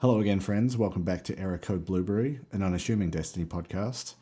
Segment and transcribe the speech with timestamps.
[0.00, 0.76] Hello again, friends.
[0.76, 4.12] Welcome back to Error Code Blueberry, an unassuming Destiny podcast.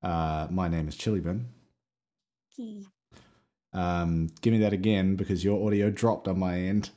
[0.00, 1.46] Uh, my name is chillybin.
[2.54, 2.86] Key.
[3.72, 6.90] Um, give me that again because your audio dropped on my end.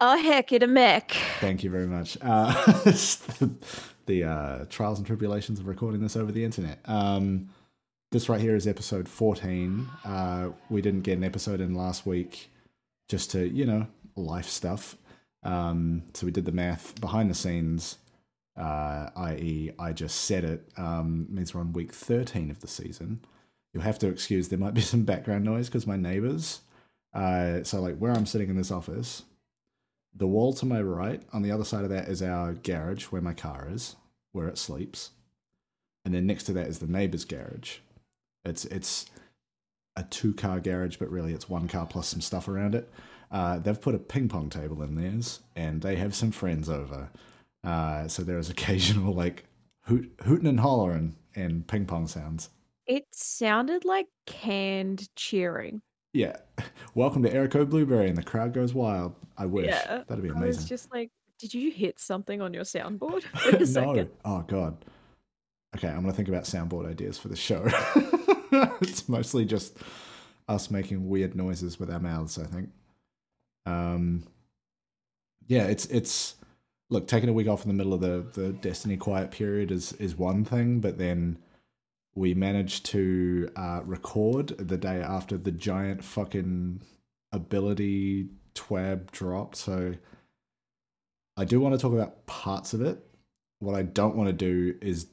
[0.00, 1.12] Oh heck, it a mech.
[1.40, 2.18] Thank you very much.
[2.20, 2.52] Uh,
[2.82, 3.50] the
[4.06, 6.80] the uh, trials and tribulations of recording this over the internet.
[6.84, 7.48] Um,
[8.12, 9.88] this right here is episode 14.
[10.04, 12.50] Uh, we didn't get an episode in last week
[13.08, 14.96] just to, you know, life stuff.
[15.42, 17.98] Um, so we did the math behind the scenes,
[18.56, 23.20] uh, i.e., I just said it, um, means we're on week 13 of the season.
[23.72, 26.60] You'll have to excuse there might be some background noise because my neighbors.
[27.14, 29.24] Uh, so, like where I'm sitting in this office,
[30.14, 33.22] the wall to my right, on the other side of that is our garage where
[33.22, 33.96] my car is,
[34.32, 35.10] where it sleeps.
[36.04, 37.78] And then next to that is the neighbor's garage.
[38.44, 39.06] It's it's
[39.96, 42.90] a two car garage, but really it's one car plus some stuff around it.
[43.30, 47.10] Uh, they've put a ping pong table in theirs, and they have some friends over.
[47.62, 49.44] Uh, so there is occasional like
[49.82, 52.50] hoot, hooting and hollering and ping pong sounds.
[52.86, 55.80] It sounded like canned cheering.
[56.12, 56.36] Yeah,
[56.94, 59.14] welcome to Code Blueberry, and the crowd goes wild.
[59.38, 60.42] I wish Yeah, that'd be amazing.
[60.42, 63.22] I was just like, did you hit something on your soundboard?
[63.60, 63.64] No.
[63.64, 64.10] second.
[64.24, 64.84] Oh god.
[65.76, 67.64] Okay, I'm gonna think about soundboard ideas for the show.
[68.80, 69.76] it's mostly just
[70.48, 72.70] us making weird noises with our mouths, I think.
[73.70, 74.24] Um
[75.46, 76.36] yeah, it's it's
[76.90, 79.92] look, taking a week off in the middle of the, the Destiny quiet period is
[79.94, 81.38] is one thing, but then
[82.14, 86.82] we managed to uh, record the day after the giant fucking
[87.32, 89.56] ability twab dropped.
[89.56, 89.94] So
[91.36, 92.98] I do want to talk about parts of it.
[93.60, 95.06] What I don't want to do is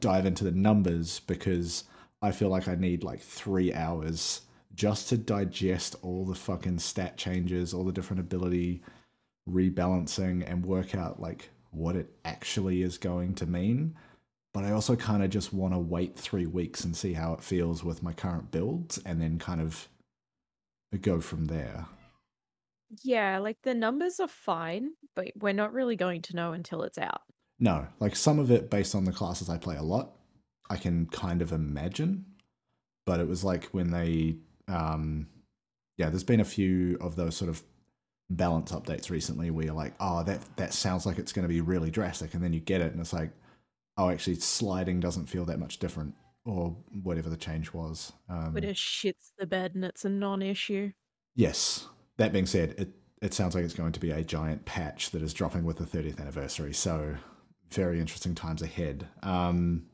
[0.00, 1.84] dive into the numbers because
[2.22, 4.42] I feel like I need like three hours
[4.80, 8.82] just to digest all the fucking stat changes, all the different ability
[9.46, 13.94] rebalancing, and work out like what it actually is going to mean.
[14.54, 17.44] But I also kind of just want to wait three weeks and see how it
[17.44, 19.86] feels with my current builds and then kind of
[21.02, 21.84] go from there.
[23.02, 26.96] Yeah, like the numbers are fine, but we're not really going to know until it's
[26.96, 27.20] out.
[27.58, 30.16] No, like some of it based on the classes I play a lot,
[30.70, 32.24] I can kind of imagine.
[33.04, 34.36] But it was like when they,
[34.70, 35.28] um,
[35.96, 37.62] yeah, there's been a few of those sort of
[38.30, 41.60] balance updates recently where you're like, oh, that that sounds like it's going to be
[41.60, 43.30] really drastic, and then you get it, and it's like,
[43.96, 46.14] oh, actually, sliding doesn't feel that much different,
[46.44, 48.12] or whatever the change was.
[48.28, 50.92] Um, But it shits the bed and it's a non-issue.
[51.34, 51.88] Yes.
[52.16, 52.90] That being said, it
[53.22, 55.84] it sounds like it's going to be a giant patch that is dropping with the
[55.84, 56.72] 30th anniversary.
[56.72, 57.16] So
[57.70, 59.08] very interesting times ahead.
[59.22, 59.86] Um,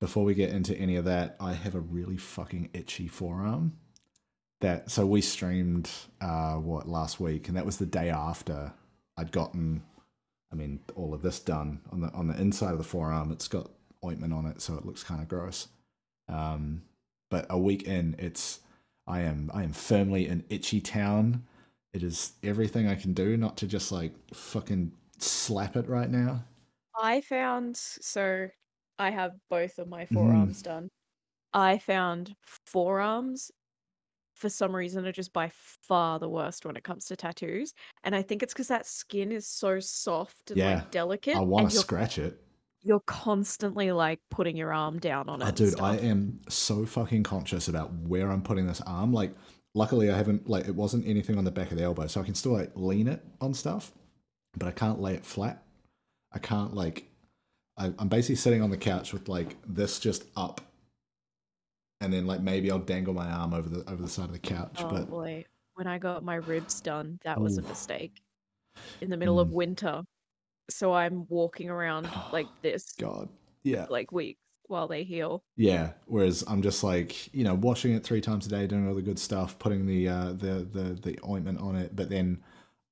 [0.00, 3.76] before we get into any of that, I have a really fucking itchy forearm.
[4.60, 5.90] That so we streamed
[6.20, 8.72] uh, what last week, and that was the day after
[9.16, 9.82] I'd gotten,
[10.52, 13.32] I mean, all of this done on the on the inside of the forearm.
[13.32, 13.70] It's got
[14.04, 15.68] ointment on it, so it looks kind of gross.
[16.28, 16.82] Um,
[17.30, 18.60] but a week in, it's
[19.06, 21.44] I am I am firmly in itchy town.
[21.94, 26.44] It is everything I can do not to just like fucking slap it right now.
[27.00, 28.48] I found so
[29.00, 30.14] I have both of my Mm-hmm.
[30.14, 30.88] forearms done.
[31.52, 32.34] I found
[32.66, 33.50] forearms
[34.34, 35.50] for some reason are just by
[35.82, 37.74] far the worst when it comes to tattoos.
[38.04, 41.36] And I think it's because that skin is so soft and Yeah, like delicate.
[41.36, 42.40] I want to scratch it.
[42.82, 45.48] you're constantly like putting your arm down on it.
[45.48, 49.12] Oh, dude, I am so fucking conscious about where I'm putting this arm.
[49.12, 49.34] Like,
[49.74, 52.24] luckily, I haven't like it wasn't anything on the back of the elbow, so I
[52.24, 53.92] can still like lean it on stuff,
[54.56, 55.62] but I can't lay it flat.
[56.32, 57.09] I can't like.
[57.80, 60.60] I, I'm basically sitting on the couch with like this just up,
[62.00, 64.38] and then like maybe I'll dangle my arm over the over the side of the
[64.38, 64.80] couch.
[64.80, 65.44] Oh but boy.
[65.74, 68.12] When I got my ribs done, that was a mistake.
[69.00, 69.52] In the middle of Mm.
[69.52, 70.02] winter.
[70.68, 73.28] So I'm walking around like this God,
[73.62, 75.42] yeah, like weeks while they heal.
[75.56, 75.92] Yeah.
[76.06, 79.02] Whereas I'm just like, you know, washing it three times a day, doing all the
[79.02, 82.42] good stuff, putting the uh, the the the ointment on it, but then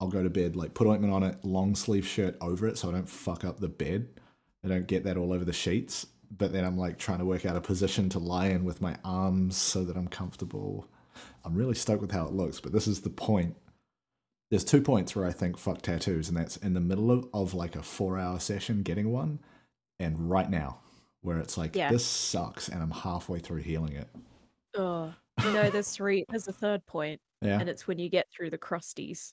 [0.00, 2.88] I'll go to bed, like put ointment on it, long sleeve shirt over it, so
[2.88, 4.08] I don't fuck up the bed.
[4.64, 6.06] I don't get that all over the sheets.
[6.36, 8.96] But then I'm like trying to work out a position to lie in with my
[9.04, 10.86] arms so that I'm comfortable.
[11.44, 13.56] I'm really stoked with how it looks, but this is the point.
[14.50, 17.54] There's two points where I think fuck tattoos, and that's in the middle of, of
[17.54, 19.38] like a four hour session getting one,
[19.98, 20.80] and right now,
[21.22, 21.90] where it's like, Yeah.
[21.90, 24.08] this sucks, and I'm halfway through healing it.
[24.76, 25.12] Oh,
[25.42, 26.24] you know, there's three.
[26.28, 27.58] There's a third point, Yeah.
[27.58, 29.32] and it's when you get through the crusties.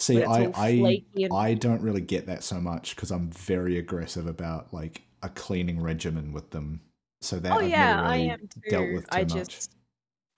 [0.00, 4.26] See, I I and- I don't really get that so much because I'm very aggressive
[4.26, 6.80] about like a cleaning regimen with them.
[7.20, 8.60] So that Oh I've yeah, never I am too.
[8.70, 9.32] dealt with too I much.
[9.34, 9.76] just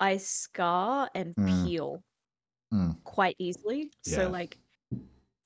[0.00, 1.64] I scar and Mm.
[1.64, 2.02] peel
[2.74, 2.96] Mm.
[3.04, 3.92] quite easily.
[4.04, 4.16] Yeah.
[4.16, 4.58] So like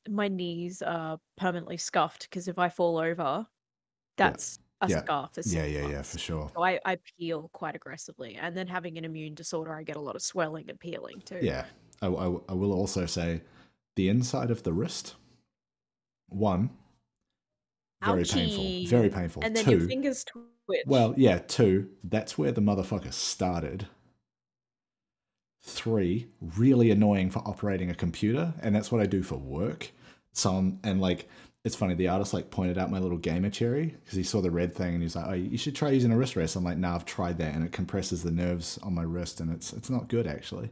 [0.08, 3.46] my knees are permanently scuffed because if I fall over,
[4.16, 5.00] that's a Yeah.
[5.02, 6.50] scar for Yeah, yeah, yeah, for sure.
[6.54, 8.36] So I, I peel quite aggressively.
[8.36, 11.40] And then having an immune disorder, I get a lot of swelling and peeling too.
[11.42, 11.66] Yeah.
[12.02, 13.42] I, I, I will also say
[13.96, 15.16] the inside of the wrist,
[16.28, 16.70] one,
[18.04, 18.87] very painful.
[18.87, 19.43] Very painful.
[19.43, 20.82] And then Two, your fingers twitch.
[20.87, 23.87] well, yeah, two, that's where the motherfucker started.
[25.62, 29.90] Three, really annoying for operating a computer, and that's what I do for work.
[30.32, 31.28] So, I'm, and like,
[31.64, 34.50] it's funny, the artist like pointed out my little gamer cherry because he saw the
[34.52, 36.78] red thing and he's like, "Oh, you should try using a wrist rest." I'm like,
[36.78, 39.90] "Nah, I've tried that, and it compresses the nerves on my wrist, and it's it's
[39.90, 40.70] not good actually."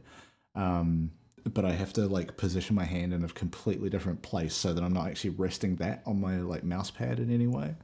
[0.53, 1.11] Um,
[1.53, 4.83] but I have to like position my hand in a completely different place so that
[4.83, 7.75] I'm not actually resting that on my like mouse pad in any way.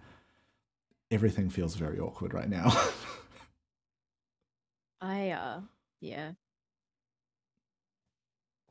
[1.12, 2.72] Everything feels very awkward right now.
[5.02, 5.62] I uh
[6.00, 6.32] yeah.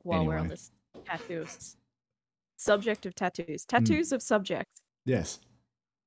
[0.03, 0.49] While we're on Anyway.
[0.49, 0.71] this
[1.05, 1.77] tattoos.
[2.57, 3.65] Subject of tattoos.
[3.75, 3.77] Hmm.
[3.77, 4.81] Tattoos of subjects.
[5.05, 5.39] yes,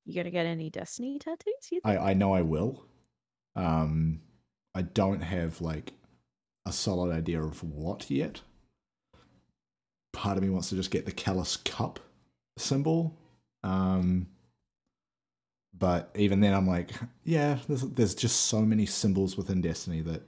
[0.04, 1.80] You gonna get any Destiny tattoos?
[1.84, 2.84] I I know I will.
[3.56, 4.20] Um,
[4.75, 5.92] I don't have like
[6.66, 8.40] a solid idea of what yet.
[10.14, 12.00] Part of me wants to just get the Calus Cup
[12.56, 13.19] symbol.
[13.62, 14.28] Um,
[15.76, 16.93] but even then, I'm like,
[17.25, 20.22] yeah, there's, there's just so many symbols within Destiny that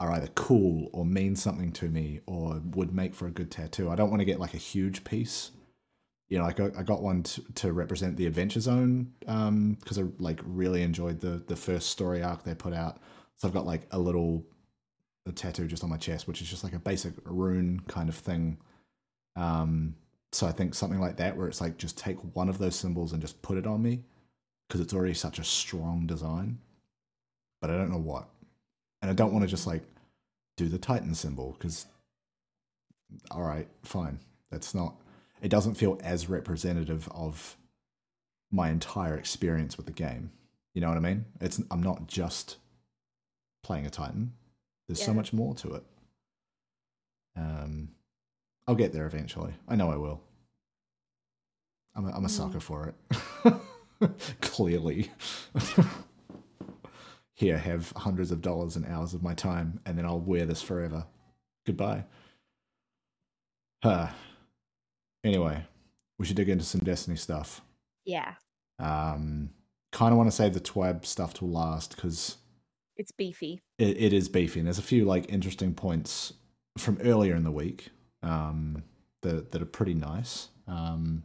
[0.00, 3.90] are either cool or mean something to me or would make for a good tattoo.
[3.90, 5.52] I don't want to get like a huge piece.
[6.28, 10.04] You know, I got I got one to, to represent the Adventure Zone because I
[10.18, 12.98] like really enjoyed the the first story arc they put out.
[13.36, 14.44] So I've got like a little
[15.26, 18.14] a tattoo just on my chest, which is just like a basic rune kind of
[18.14, 18.58] thing.
[19.38, 19.94] Um,
[20.32, 23.12] so I think something like that, where it's like just take one of those symbols
[23.12, 24.02] and just put it on me,
[24.66, 26.58] because it's already such a strong design.
[27.60, 28.28] But I don't know what,
[29.00, 29.82] and I don't want to just like
[30.56, 31.86] do the Titan symbol because,
[33.30, 34.18] all right, fine,
[34.50, 34.94] that's not.
[35.40, 37.56] It doesn't feel as representative of
[38.50, 40.32] my entire experience with the game.
[40.74, 41.24] You know what I mean?
[41.40, 42.56] It's I'm not just
[43.62, 44.32] playing a Titan.
[44.88, 45.84] There's so much more to it.
[47.36, 47.90] Um,
[48.68, 49.54] I'll get there eventually.
[49.66, 50.20] I know I will.
[51.96, 52.30] I'm a, I'm a Mm.
[52.30, 52.92] sucker for
[53.44, 53.54] it.
[54.42, 55.10] Clearly.
[57.34, 60.60] Here, have hundreds of dollars and hours of my time, and then I'll wear this
[60.60, 61.06] forever.
[61.66, 62.04] Goodbye.
[63.82, 64.08] Huh.
[65.24, 65.64] Anyway,
[66.18, 67.60] we should dig into some Destiny stuff.
[68.04, 68.34] Yeah.
[68.80, 69.50] Um,
[69.92, 72.36] kind of want to save the TWAB stuff till last because
[72.96, 73.60] It's beefy.
[73.78, 76.34] it, it is beefy, and there's a few like interesting points
[76.76, 77.88] from earlier in the week
[78.22, 78.82] um,
[79.22, 80.48] that that are pretty nice.
[80.66, 81.24] Um,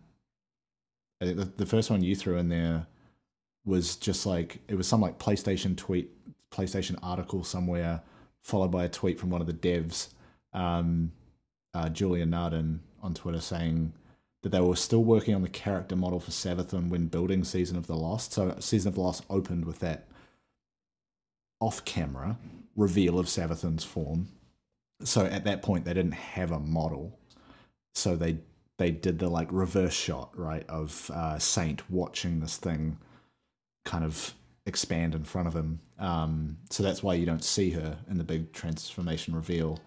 [1.21, 2.87] I think the, the first one you threw in there
[3.65, 6.11] was just like it was some like PlayStation tweet,
[6.51, 8.01] PlayStation article somewhere,
[8.41, 10.09] followed by a tweet from one of the devs,
[10.53, 11.11] um,
[11.73, 13.93] uh, Julian Narden on Twitter saying
[14.41, 17.87] that they were still working on the character model for Savathun when building Season of
[17.87, 18.33] the Lost.
[18.33, 20.07] So Season of the Lost opened with that
[21.61, 22.37] off-camera
[22.75, 24.27] reveal of Savathun's form.
[25.03, 27.17] So at that point, they didn't have a model,
[27.93, 28.39] so they
[28.77, 32.97] they did the like reverse shot right of uh, Saint watching this thing
[33.85, 34.33] kind of
[34.65, 35.79] expand in front of him.
[35.99, 39.79] Um, so that's why you don't see her in the big transformation reveal.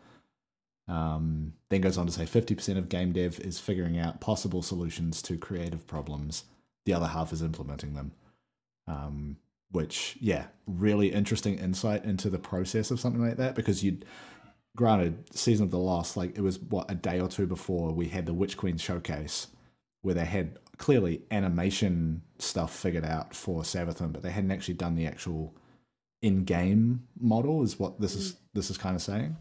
[0.88, 5.20] Um, then goes on to say 50% of game dev is figuring out possible solutions
[5.22, 6.44] to creative problems.
[6.84, 8.12] The other half is implementing them.
[8.86, 9.38] Um,
[9.72, 14.04] which, yeah, really interesting insight into the process of something like that because you'd,
[14.76, 18.08] granted, Season of the Lost, like it was what, a day or two before we
[18.08, 19.48] had the Witch Queen showcase
[20.02, 24.94] where they had clearly animation stuff figured out for Savathun, but they hadn't actually done
[24.94, 25.54] the actual
[26.22, 27.62] in-game model.
[27.62, 28.36] Is what this is.
[28.54, 29.36] This is kind of saying,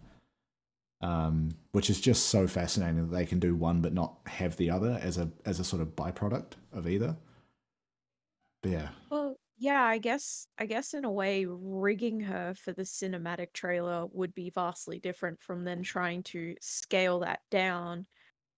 [1.02, 4.70] um, which is just so fascinating that they can do one but not have the
[4.70, 7.16] other as a as a sort of byproduct of either.
[8.62, 9.25] But yeah, Well,
[9.58, 14.34] yeah, I guess I guess in a way rigging her for the cinematic trailer would
[14.34, 18.08] be vastly different from then trying to scale that down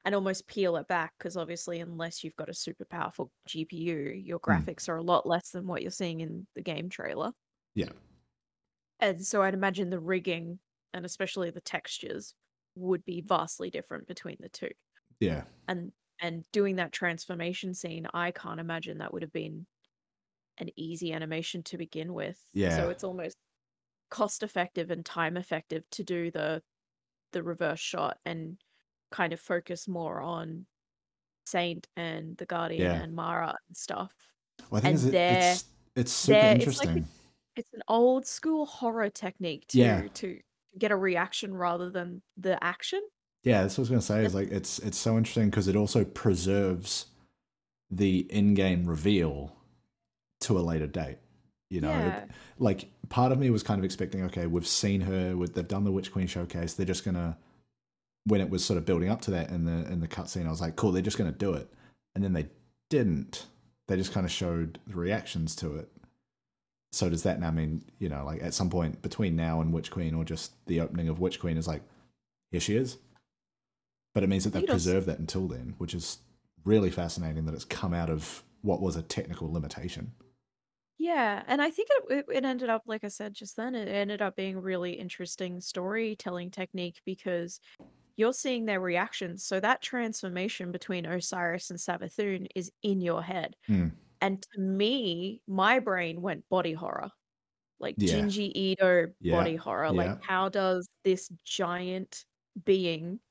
[0.06, 4.40] and almost peel it back because obviously unless you've got a super powerful GPU, your
[4.48, 4.68] Hmm.
[4.68, 7.34] graphics are a lot less than what you're seeing in the game trailer.
[7.76, 7.92] yeah,
[9.00, 10.60] And so I'd imagine the rigging
[10.94, 12.36] and especially the textures
[12.76, 14.72] would be vastly different between the two.
[15.20, 19.68] yeah, And and doing that transformation scene, I can't imagine that would have been
[20.60, 22.40] an easy animation to begin with.
[22.54, 22.76] Yeah.
[22.78, 23.38] So it's almost
[24.10, 26.62] cost effective and time effective to do the
[27.34, 28.58] the reverse shot and
[29.12, 30.66] kind of focus more on
[31.46, 33.02] Saint and the Guardian Yeah.
[33.04, 34.14] and Mara and stuff.
[34.72, 37.08] well, I think And it's, it's it's super they're- it's like a- interesting.
[37.56, 40.08] It's an old school horror technique to Yeah.
[40.16, 40.40] to
[40.78, 43.02] get a reaction rather than the action.
[43.44, 44.26] Yeah, that's what I was gonna say.
[44.26, 47.08] Is like it's it's so interesting because it also preserves
[47.90, 49.57] the in-game reveal
[50.42, 51.18] to a later date.
[51.70, 52.26] You know, Yeah.
[52.60, 55.84] like part of me was kind of expecting, okay, we've seen her, with they've done
[55.84, 57.38] the Witch Queen showcase, they're just gonna.
[58.26, 60.50] When it was sort of building up to that in the in the cutscene, I
[60.50, 61.72] was like, cool, they're just gonna do it,
[62.16, 62.48] and then they
[62.90, 63.48] didn't.
[63.88, 65.90] They just kind of showed the reactions to it.
[66.92, 69.92] So does that now mean, you know, like at some point between now and Witch
[69.92, 71.84] Queen, or just the opening of Witch Queen is like,
[72.52, 72.98] here she is.
[74.14, 76.20] But it means that they've Think it'll s- preserved that until then, which is
[76.66, 80.12] really fascinating that it's come out of what was a technical limitation.
[81.00, 83.88] Yeah, and I think it, it it ended up, like I said just then, it
[83.88, 87.60] ended up being a really interesting storytelling technique because
[88.18, 89.44] you're seeing their reactions.
[89.46, 93.56] So that transformation between Osiris and Savathun is in your head.
[93.68, 93.88] Hmm.
[94.22, 97.12] And to me, my brain went body horror.
[97.80, 98.06] Like Yeah.
[98.06, 99.92] Junji Ito Yeah, body horror.
[99.92, 99.94] yeah.
[99.94, 102.26] Like how does this giant
[102.66, 103.22] being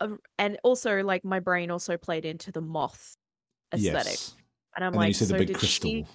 [0.00, 3.16] uh, and also like my brain also played into the moth
[3.74, 4.22] aesthetic.
[4.24, 4.36] Yes.
[4.74, 5.90] And I'm and like, so did crystal.
[5.90, 6.06] she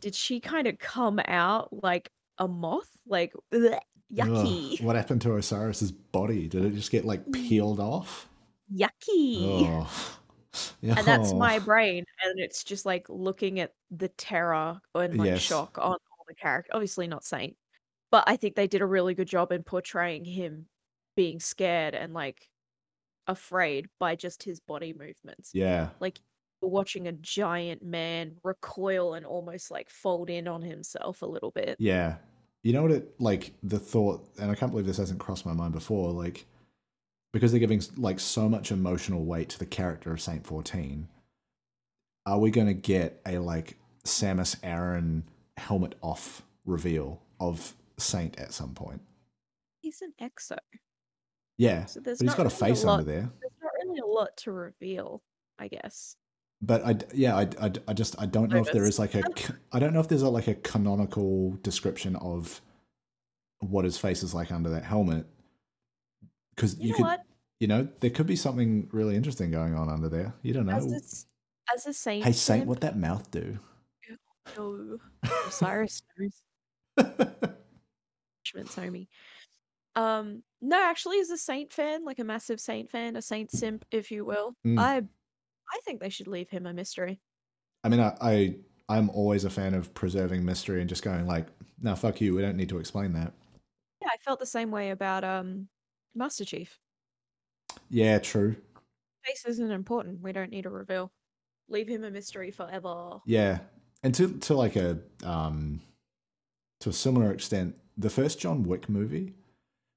[0.00, 2.90] did she kind of come out like a moth?
[3.06, 3.80] Like bleh, Ugh,
[4.14, 6.48] yucky, what happened to Osiris's body?
[6.48, 7.32] Did it just get like mm.
[7.32, 8.28] peeled off?
[8.72, 9.66] yucky.
[9.66, 10.16] Oh.
[10.82, 15.40] And that's my brain, and it's just like looking at the terror and like Yes.
[15.42, 16.72] shock on all the character.
[16.74, 17.56] Obviously not Saint,
[18.10, 20.66] but I think they did a really good job in portraying him
[21.14, 22.48] being scared and like
[23.28, 25.50] afraid by just his body movements.
[25.54, 25.90] Yeah.
[26.00, 26.18] Like
[26.68, 31.76] watching a giant man recoil and almost like fold in on himself a little bit.
[31.78, 32.16] Yeah.
[32.62, 35.52] You know what it like the thought and I can't believe this hasn't crossed my
[35.54, 36.44] mind before like
[37.32, 41.08] because they're giving like so much emotional weight to the character of Saint 14
[42.26, 45.24] are we going to get a like Samus Aran
[45.56, 49.00] helmet off reveal of Saint at some point?
[49.80, 50.58] He's an exo,
[51.56, 51.86] Yeah.
[51.86, 53.30] so there's But he's got a face lot, under there.
[53.40, 55.22] There's not really a lot to reveal,
[55.58, 56.16] I guess.
[56.62, 59.22] But I, yeah, I, I, I just I don't know if there is like a
[59.72, 62.60] I don't know if there's a, like a canonical description of
[63.60, 65.26] what his face is like under that helmet
[66.54, 67.20] because You, you, know could what?
[67.60, 70.34] you know there could be something really interesting going on under there.
[70.42, 70.72] You don't know.
[70.76, 71.26] a, s-
[71.74, 73.58] as a saint, Hey Saint, what that mouth do?
[74.56, 74.98] No,
[75.46, 76.42] Osiris knows.
[76.96, 79.08] Punishment, Tommy.
[79.94, 83.84] Um, no, actually, as a Saint fan, like a massive Saint fan, a Saint simp,
[83.90, 84.78] if you will, Mm.
[84.80, 85.02] I,
[85.72, 87.20] I think they should leave him a mystery.
[87.84, 88.56] I mean, I, I
[88.88, 91.46] I'm always a fan of preserving mystery and just going like,
[91.80, 92.34] no, fuck you.
[92.34, 93.32] We don't need to explain that.
[94.02, 95.68] Yeah, I felt the same way about um,
[96.14, 96.78] Master Chief.
[97.88, 98.56] Yeah, true.
[99.24, 100.22] Face isn't important.
[100.22, 101.12] We don't need a reveal.
[101.68, 103.18] Leave him a mystery forever.
[103.26, 103.58] Yeah,
[104.02, 105.80] and to to like a um
[106.80, 109.34] to a similar extent, the first John Wick movie,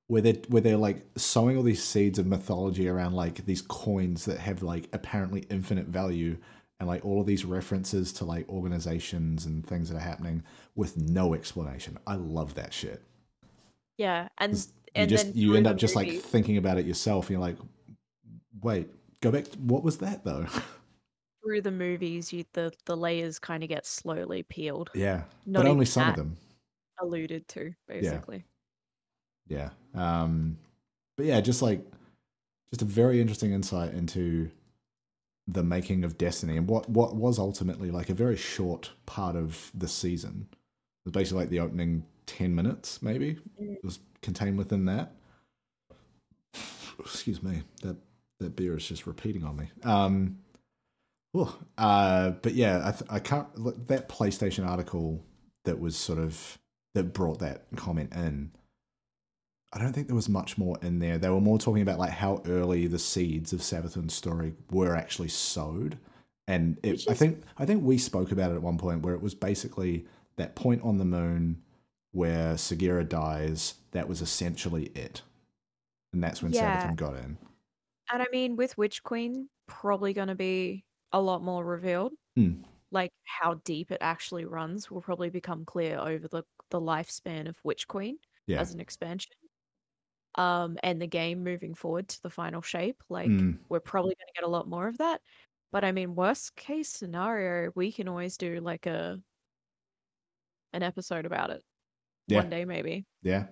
[0.08, 4.26] where they where they're like sowing all these seeds of mythology around like these coins
[4.26, 6.38] that have like apparently infinite value,
[6.80, 10.44] and like all of these references to like organizations and things that are happening
[10.76, 11.98] with no explanation.
[12.06, 13.02] I love that shit.
[13.98, 14.62] Yeah, and You
[14.96, 17.26] and just you end up just like thinking about it yourself.
[17.26, 17.58] And you're like,
[18.62, 18.90] wait,
[19.22, 19.46] go back.
[19.56, 20.46] What was that though?
[21.44, 25.70] through the movies, you the the layers kind of get slowly peeled, yeah, Not but
[25.70, 26.38] only some of them.
[27.02, 28.38] alluded to, basically.
[28.38, 28.44] yeah
[29.94, 30.58] um
[31.18, 31.86] but yeah just like
[32.72, 34.50] just a very interesting insight into
[35.48, 39.72] the making of destiny and what what was ultimately like a very short part of
[39.76, 40.48] the season.
[40.52, 40.58] It
[41.06, 43.76] was basically like the opening 10 minutes maybe Mm.
[43.76, 45.12] it was contained within that.
[47.00, 47.98] Excuse me that
[48.40, 49.70] that beer is just repeating on me.
[49.84, 50.38] Um
[51.36, 55.24] oh, uh but yeah i th- i can't look, that playstation article
[55.66, 56.58] that was sort of
[56.94, 58.52] that brought that comment in
[59.74, 61.18] I don't think there was much more in there.
[61.18, 65.30] They were more talking about like how early the seeds of Savathun's story were actually
[65.30, 65.98] sowed,
[66.48, 69.16] and it, Which I think I think we spoke about it at one point where
[69.16, 71.64] it was basically that point on the moon
[72.12, 73.76] where Sagira dies.
[73.92, 75.24] That was essentially it,
[76.14, 76.94] and that's when Yeah.
[76.96, 77.38] Got in.
[78.12, 82.14] And I mean, with Witch Queen, probably going to be a lot more revealed.
[82.36, 82.62] Hmm.
[82.92, 87.58] Like how deep it actually runs will probably become clear over the the lifespan of
[87.64, 89.32] Witch Queen Yeah, as an expansion.
[90.36, 93.60] Um, and the game moving forward to the final shape, like Mm.
[93.70, 95.22] we're probably going to get a lot more of that.
[95.72, 99.20] But I mean, worst case scenario, we can always do like a
[100.74, 101.64] an episode about it
[102.28, 102.40] Yeah.
[102.40, 103.06] one day, maybe.
[103.22, 103.46] yeah.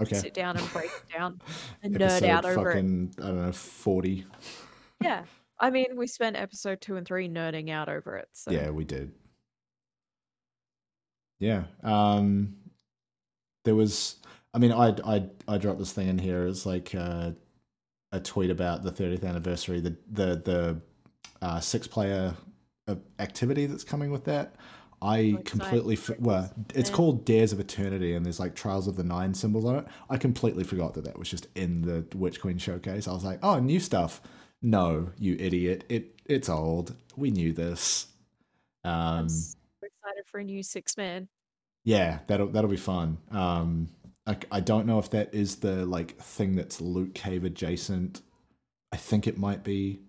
[0.00, 0.14] Okay.
[0.16, 1.40] Sit down and break it down
[1.82, 2.74] and nerd out over it.
[2.74, 4.26] fucking I don't know forty.
[5.00, 5.24] Yeah.
[5.60, 8.28] I mean, we spent episode two and three nerding out over it.
[8.32, 9.12] So Yeah, we did.
[11.40, 11.64] Yeah.
[11.82, 12.56] Um
[13.64, 14.16] there was
[14.58, 16.44] I mean I I I dropped this thing in here.
[16.48, 17.30] It's like uh
[18.10, 20.80] a tweet about the 30th anniversary, the the the
[21.40, 22.34] uh, six player
[22.88, 24.56] uh, activity that's coming with that.
[25.00, 26.96] I completely f- well, it's Yeah.
[26.96, 29.84] called Dares of Eternity, and there's like Trials of the Nine symbols on it.
[30.10, 33.06] I completely forgot that that was just in the Witch Queen showcase.
[33.06, 34.20] I was like, oh, new stuff.
[34.62, 35.84] No, you idiot!
[35.88, 36.96] It it's old.
[37.16, 38.08] We knew this.
[38.82, 41.28] I'm Um, so excited for a new six man.
[41.84, 43.18] yeah, that'll that'll be fun.
[43.30, 43.90] Um,
[44.28, 48.20] I, I don't know if that is the like thing that's Loot Cave adjacent.
[48.92, 50.00] I think it might be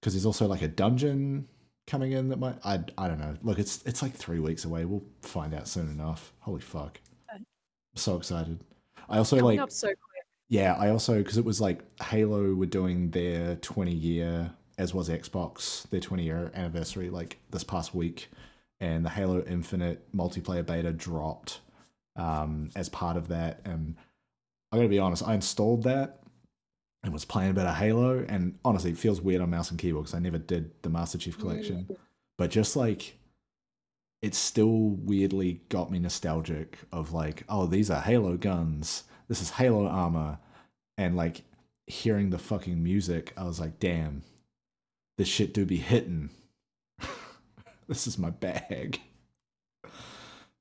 [0.00, 1.46] because there's also like a dungeon
[1.86, 2.56] coming in that might.
[2.64, 3.36] I I don't know.
[3.42, 4.84] Look, it's it's like three weeks away.
[4.84, 6.32] We'll find out soon enough.
[6.40, 7.00] Holy fuck!
[7.32, 7.46] I'm
[7.94, 8.58] so excited.
[9.08, 10.24] I also Coming like up so quick.
[10.48, 15.08] yeah, I also because it was like Halo were doing their 20 year, as was
[15.08, 18.28] Xbox, their 20 year anniversary like this past week,
[18.80, 21.60] and the Halo Infinite multiplayer beta dropped
[22.20, 23.62] um, as part of that.
[23.64, 23.96] And
[24.70, 26.20] I gotta be honest, I installed that
[27.02, 29.80] and was playing a bit of Halo, and honestly, it feels weird on mouse and
[29.80, 31.88] keyboard because I never did the Master Chief Collection,
[32.36, 33.16] but just like
[34.20, 39.04] it still weirdly got me nostalgic of like, oh, these are Halo guns.
[39.28, 40.38] This is Halo armor.
[40.98, 41.42] And like
[41.86, 44.22] hearing the fucking music, I was like, damn,
[45.16, 46.28] this shit do be hitting.
[47.88, 49.00] this is my bag.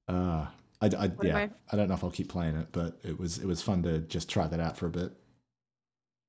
[0.08, 0.46] Uh
[0.82, 3.46] I, I yeah, I don't know if I'll keep playing it, but it was it
[3.46, 5.12] was fun to just try that out for a bit.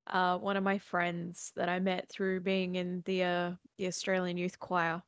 [0.09, 4.37] Uh, one of my friends that I met through being in the uh, the Australian
[4.37, 5.03] Youth Choir.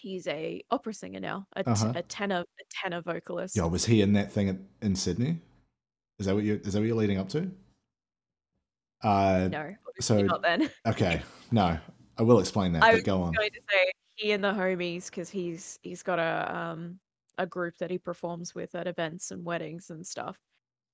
[0.00, 1.92] He's a opera singer now, a, t- Uh-huh.
[1.94, 3.54] a tenor, a tenor vocalist.
[3.54, 5.38] Yo, was he in that thing in Sydney?
[6.18, 7.50] Is that what you is that what you're leading up to?
[9.02, 9.70] Uh no,
[10.00, 10.70] so- not then.
[10.86, 11.22] okay.
[11.50, 11.78] No.
[12.18, 13.32] I will explain that, I but was go on.
[13.32, 16.98] going to say he and the homies because he's he's got a um
[17.38, 20.38] a group that he performs with at events and weddings and stuff.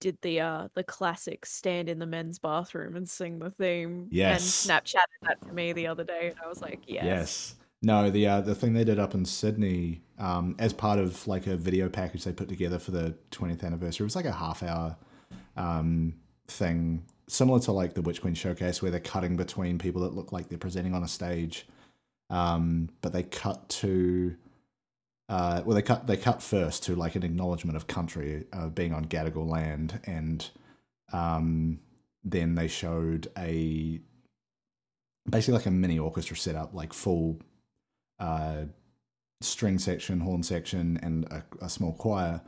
[0.01, 4.67] Did the uh the classic stand in the men's bathroom and sing the theme Yes.
[4.67, 7.55] and Snapchatted that to me the other day and I was like yes, Yes.
[7.83, 11.47] No, the uh, the thing they did up in Sydney, um, as part of like
[11.47, 14.65] a video package they put together for the 20th anniversary, it was like a half
[14.65, 14.97] hour
[15.57, 16.15] um,
[16.49, 20.33] thing, similar to like the Witch Queen showcase, where they're cutting between people that look
[20.33, 21.69] like they're presenting on a stage,
[22.31, 24.35] um, but they cut to.
[25.29, 26.07] Uh, well, they cut.
[26.07, 30.49] They cut first to like an acknowledgement of country uh, being on Gadigal land, and
[31.13, 31.81] um,
[32.25, 34.01] then they showed a
[35.29, 37.41] basically like a mini orchestra setup, like full
[38.19, 38.63] uh,
[39.41, 42.41] string section, horn section, and a, a small choir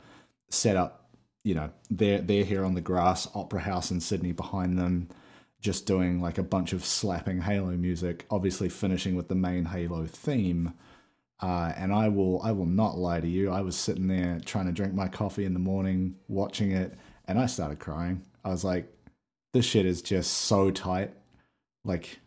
[0.49, 1.09] set up.
[1.43, 5.09] You know, they're they're here on the grass, Opera House in Sydney behind them,
[5.59, 8.25] just doing like a bunch of slapping Halo music.
[8.31, 10.73] Obviously, finishing with the main Halo theme.
[11.41, 13.49] Uh, and I will I will not lie to you.
[13.49, 16.93] I was sitting there trying to drink my coffee in the morning, watching it,
[17.27, 18.23] and I started crying.
[18.45, 18.91] I was like,
[19.53, 21.13] "This shit is just so tight."
[21.83, 22.19] Like,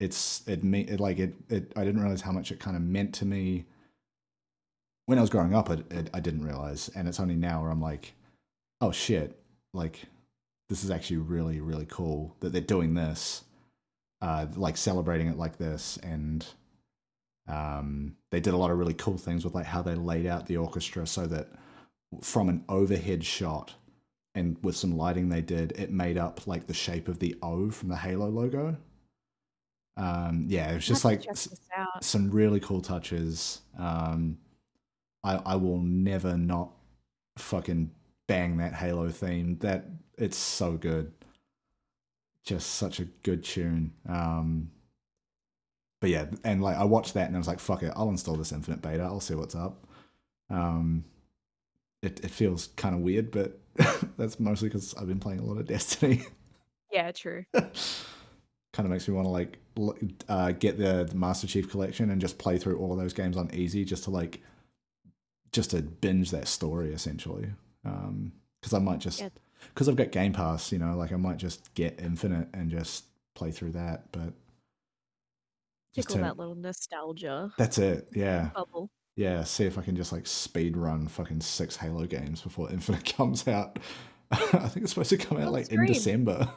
[0.00, 1.72] it's it me it, like it, it.
[1.76, 3.64] I didn't realize how much it kind of meant to me
[5.06, 5.70] when I was growing up.
[5.70, 8.12] It, it, I didn't realize, and it's only now where I'm like,
[8.82, 9.40] "Oh shit!"
[9.72, 10.02] Like,
[10.68, 13.44] this is actually really really cool that they're doing this,
[14.20, 16.46] uh, like celebrating it like this, and
[17.48, 20.46] um, they did a lot of really cool things with like how they laid out
[20.46, 21.48] the orchestra so that
[22.22, 23.74] from an overhead shot
[24.34, 27.70] and with some lighting they did, it made up like the shape of the O
[27.70, 28.76] from the Halo logo.
[29.96, 31.26] Um, yeah, it was just like
[32.00, 33.62] some really cool touches.
[33.76, 34.38] Um,
[35.24, 36.70] I I will never not
[37.36, 37.90] fucking
[38.28, 39.58] bang that Halo theme.
[39.58, 41.12] That it's so good.
[42.44, 43.92] Just such a good tune.
[44.08, 44.70] Um,
[46.00, 48.36] but yeah, and like I watched that and I was like, fuck it, I'll install
[48.36, 49.02] this Infinite Beta.
[49.02, 49.86] I'll see what's up.
[50.50, 51.04] Um,
[52.02, 53.58] it it feels kind of weird, but
[54.16, 56.22] that's mostly because I've been playing a lot of Destiny.
[56.92, 57.44] Yeah, true.
[58.72, 59.58] kind of makes me want to like
[60.28, 63.36] uh, get the, the Master Chief collection and just play through all of those games
[63.36, 64.40] on easy, just to like
[65.52, 67.50] just to binge that story essentially.
[67.84, 69.22] Um, Because I might just
[69.74, 73.04] because I've got Game Pass, you know, like I might just get Infinite and just
[73.34, 74.10] play through that.
[74.12, 74.32] But
[76.02, 78.08] Tickle turn- that little nostalgia that's it.
[78.14, 78.90] Yeah, bubble.
[79.16, 79.44] yeah.
[79.44, 83.46] See if I can just like speed run fucking six Halo games before Infinite comes
[83.48, 83.78] out.
[84.30, 84.36] I
[84.68, 85.84] think it's supposed to come out like in.
[85.86, 86.48] December.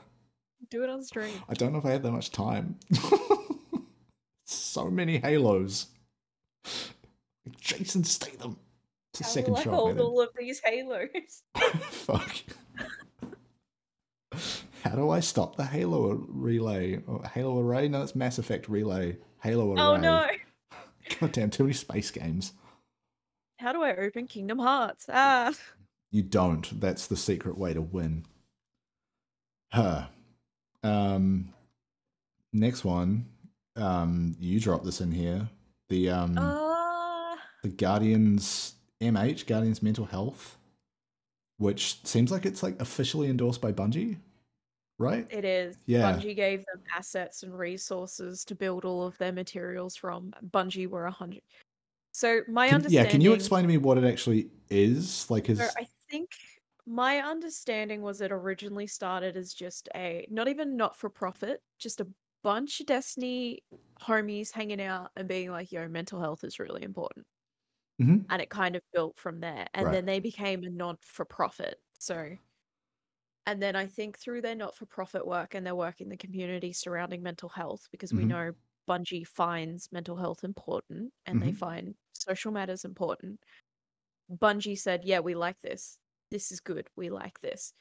[0.69, 1.33] Do it on stream.
[1.49, 2.77] I don't know if I have that much time.
[4.45, 5.87] so many Halos.
[7.59, 8.57] Jason Statham.
[9.13, 9.73] It's the How second I shot.
[9.73, 11.43] hold all of these halos?
[11.89, 12.31] Fuck.
[14.83, 17.01] How do I stop the Halo relay?
[17.07, 17.87] Or Halo array?
[17.87, 19.17] No, it's Mass Effect relay.
[19.41, 19.81] Halo array.
[19.81, 20.27] Oh no!
[21.19, 22.53] God damn, too many space games.
[23.59, 25.05] How do I open Kingdom Hearts?
[25.09, 25.53] Ah,
[26.11, 26.79] You don't.
[26.79, 28.25] That's the secret way to win.
[29.71, 30.07] Huh.
[30.83, 31.53] Um,
[32.53, 33.27] next one.
[33.75, 35.49] Um, you drop this in here.
[35.89, 40.57] The um, Uh, the Guardians MH Guardians Mental Health,
[41.57, 44.17] which seems like it's like officially endorsed by Bungie,
[45.01, 45.27] right?
[45.29, 45.77] it is.
[45.85, 46.13] Yeah.
[46.13, 50.33] Bungie gave them assets and resources to build all of their materials from.
[50.51, 51.41] Bungie were a hundred.
[52.13, 55.29] So my Can- yeah, can you explain to me what it actually is?
[55.29, 56.29] Like, is So I think
[56.85, 62.01] my understanding was it originally started as just a not even not for profit, just
[62.01, 62.07] a
[62.43, 63.63] bunch of Destiny
[64.01, 67.25] homies hanging out and being like, yo, mental health is really important.
[68.01, 68.25] Mhm.
[68.29, 69.67] And it kind of built from there.
[69.73, 69.91] And Right.
[69.93, 71.79] then they became a non for profit.
[71.99, 72.35] So
[73.45, 76.17] and then I think through their not for profit work and their work in the
[76.17, 78.27] community surrounding mental health, because we Mhm.
[78.27, 78.53] know
[78.87, 81.53] Bungie finds mental health important and they Mhm.
[81.53, 83.41] find social matters important.
[84.31, 85.99] Bungie said, Yeah, we like this.
[86.31, 86.89] This is good.
[86.95, 87.73] We like this.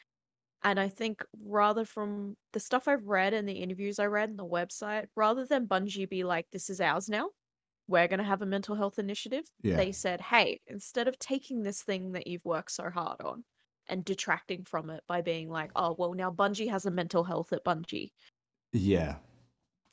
[0.63, 4.39] And I think rather from the stuff I've read and the interviews I read and
[4.39, 7.31] the website, rather than Bungie be like, This is ours now,
[7.89, 11.63] we're going to have a mental health initiative, yeah, they said, Hey, instead of taking
[11.65, 13.45] this thing that you've worked so hard on
[13.91, 17.53] and detracting from it by being like, Oh, well, now Bungie has a mental health
[17.53, 18.13] at Bungie,
[18.73, 19.17] yeah,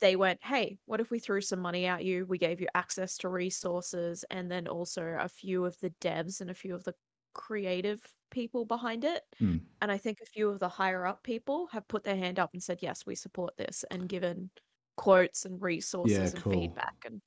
[0.00, 2.26] they went, Hey, what if we threw some money at you?
[2.26, 6.50] We gave you access to resources and then also a few of the devs and
[6.50, 6.94] a few of the
[7.34, 9.22] creative people behind it.
[9.38, 9.58] Hmm.
[9.80, 12.50] And I think a few of the higher up people have put their hand up
[12.52, 14.50] and said, Yes, we support this and given
[14.96, 16.52] quotes and resources and cool.
[16.52, 16.94] feedback.
[17.04, 17.20] And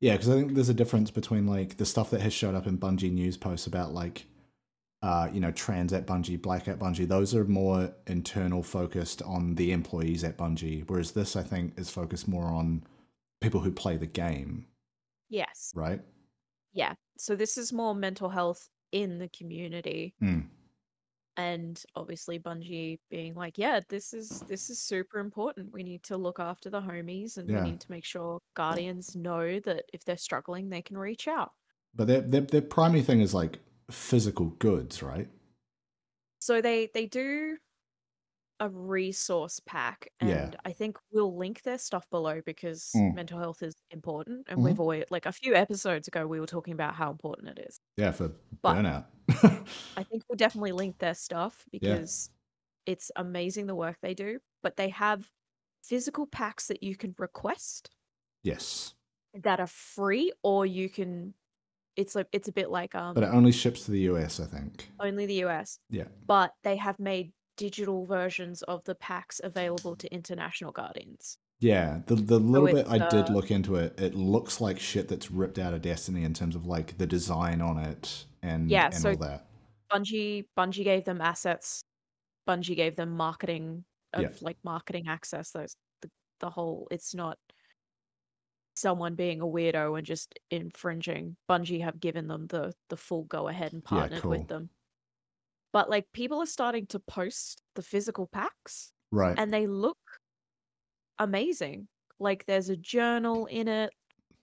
[0.00, 0.12] yeah.
[0.12, 2.78] Because I think there's a difference between like the stuff that has showed up in
[2.78, 4.26] Bungie news posts about like,
[5.02, 7.06] uh, you know, trans at Bungie, black at Bungie.
[7.06, 11.90] Those are more internal focused on the employees at Bungie, whereas this I think is
[11.90, 12.82] focused more on
[13.40, 14.66] people who play the game,
[15.28, 16.00] yes, right?
[16.72, 16.94] yeah.
[17.18, 20.14] So this is more mental health in the community.
[20.20, 20.40] Hmm.
[21.36, 25.72] and obviously Bungie being like, yeah, this is this is super important.
[25.72, 27.62] We need to look after the homies and Yeah.
[27.62, 31.52] we need to make sure guardians know that if they're struggling, they can reach out.
[31.94, 35.28] But their, their their primary thing is like physical goods, right?
[36.40, 37.58] So they they do
[38.60, 40.50] a resource pack and Yeah.
[40.64, 43.14] I think we'll link their stuff below because Mm.
[43.14, 44.64] mental health is important and Mhm.
[44.64, 47.80] we've always like a few episodes ago we were talking about how important it is.
[47.96, 49.06] Yeah, for But- burnout.
[49.96, 51.98] I think we'll definitely link their stuff Yeah.
[51.98, 52.30] because
[52.84, 54.40] it's amazing the work they do.
[54.62, 55.30] But they have
[55.84, 57.90] physical packs that you can request
[58.42, 58.94] yes,
[59.34, 61.34] that are free, or you can.
[61.98, 64.46] It's like it's a bit like um but it only ships to the US, I
[64.46, 64.88] think.
[65.00, 66.04] only the US, Yeah.
[66.26, 71.38] but they have made digital versions of the packs available to international guardians.
[71.60, 74.78] Yeah, the the little bit it's, I did uh, look into it, it looks like
[74.78, 78.70] shit that's ripped out of Destiny in terms of like the design on it and
[78.70, 79.44] Yeah, and so- all that.
[79.90, 81.82] Bungie Bungie gave them assets.
[82.48, 84.28] Bungie gave them marketing of Yeah.
[84.40, 85.50] like marketing access.
[85.50, 87.38] Those the, the whole it's not
[88.78, 91.36] someone being a weirdo and just infringing.
[91.50, 94.30] Bungie have given them the the full go ahead and Yeah, partnered cool.
[94.32, 94.70] with them.
[95.72, 99.38] But like people are starting to post the physical packs Right.
[99.38, 99.98] and they look
[101.18, 101.88] amazing.
[102.18, 103.92] Like there's a journal in it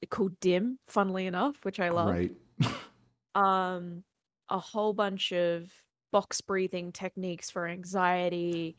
[0.09, 2.33] called Dim, funnily enough, which I love Great.
[3.35, 4.03] um
[4.49, 5.71] a whole bunch of
[6.11, 8.77] box breathing techniques for anxiety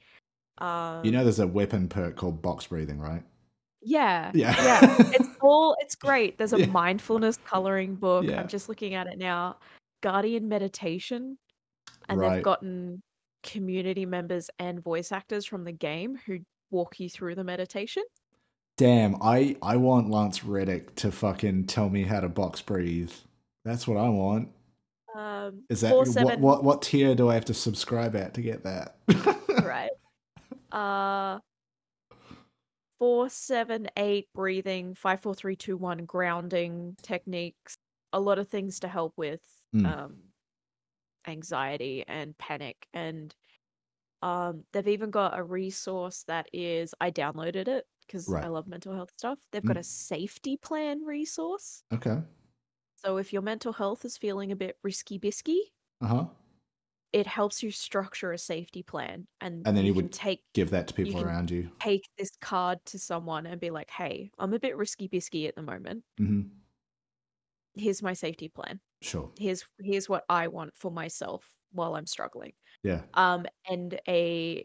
[0.58, 3.22] um You know there's a weapon perk called box breathing, right?
[3.82, 4.54] yeah Yeah.
[4.64, 6.66] yeah all it's great there's a Yeah.
[6.66, 8.40] mindfulness coloring book Yeah.
[8.40, 9.56] i'm just looking at it now
[10.02, 11.38] guardian meditation
[12.08, 12.34] and Right.
[12.36, 13.02] they've gotten
[13.42, 16.38] community members and voice actors from the game who
[16.70, 18.02] walk you through the meditation
[18.78, 23.10] Damn, I I want Lance Reddick to fucking tell me how to box breathe.
[23.64, 24.50] That's what I want.
[25.14, 28.42] um Is that four, what what what tier do I have to subscribe at to
[28.42, 28.96] get that?
[29.64, 29.88] right
[30.72, 31.38] uh
[32.98, 37.76] four seven eight breathing five four three two one grounding techniques
[38.12, 39.92] a lot of things to help with Mm.
[39.92, 40.32] um
[41.26, 43.34] anxiety and panic and
[44.22, 48.44] um they've even got a resource that is i downloaded it because Right.
[48.44, 49.78] i love mental health stuff they've got Mm.
[49.78, 52.22] a safety plan resource okay.
[52.96, 56.26] so if your mental health is feeling a bit risky bisky Uh-huh.
[57.16, 60.68] It helps you structure a safety plan and, And then you, you would take Give
[60.70, 61.70] that to people can- around you.
[61.80, 65.54] take this card to someone and be like, hey, I'm a bit risky bisky at
[65.56, 66.04] the moment.
[66.18, 66.42] hmm
[67.74, 68.80] Here's my safety plan.
[69.02, 69.30] Sure.
[69.38, 72.52] Here's here's what I want for myself while I'm struggling.
[72.82, 73.02] Yeah.
[73.14, 74.64] Um, and a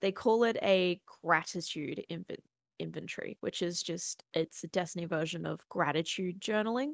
[0.00, 2.42] they call it a gratitude inven-
[2.80, 6.92] inventory, which is just it's a Destiny version of gratitude journaling,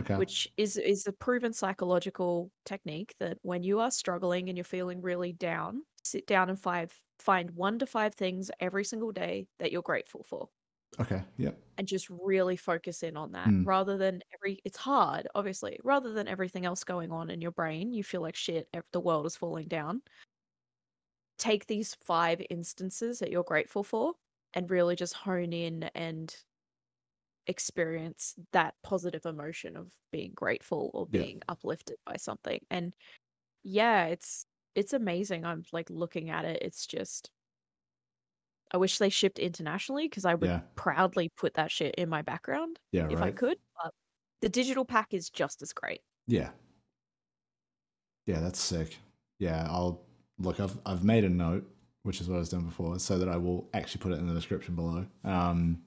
[0.00, 0.18] Okay.
[0.18, 5.00] which is is a proven psychological technique that when you are struggling and you're feeling
[5.02, 9.72] really down, sit down and five find one to five things every single day that
[9.72, 10.48] you're grateful for
[10.98, 11.24] Okay.
[11.36, 11.58] Yep.
[11.76, 13.64] and just really focus in on that Mm.
[13.64, 17.92] rather than every it's hard obviously rather than everything else going on in your brain
[17.92, 20.02] you feel like shit the world is falling down
[21.38, 24.14] take these five instances that you're grateful for
[24.54, 26.36] and really just hone in and
[27.46, 31.22] experience that positive emotion of being grateful or Yeah.
[31.22, 32.94] being uplifted by something and
[33.62, 37.30] yeah it's it's amazing i'm like looking at it it's just
[38.72, 40.60] i wish they shipped internationally because i would Yeah.
[40.74, 43.08] proudly put that shit in my background Yeah.
[43.10, 43.92] if i could but
[44.40, 46.50] the digital pack is just as great Yeah.
[48.26, 48.96] Yeah, that's sick.
[49.38, 50.00] Yeah, I'll
[50.38, 50.58] look.
[50.58, 51.68] I've I've made a note,
[52.04, 54.26] which is what I was doing before, so that I will actually put it in
[54.26, 55.04] the description below.
[55.24, 55.82] Um,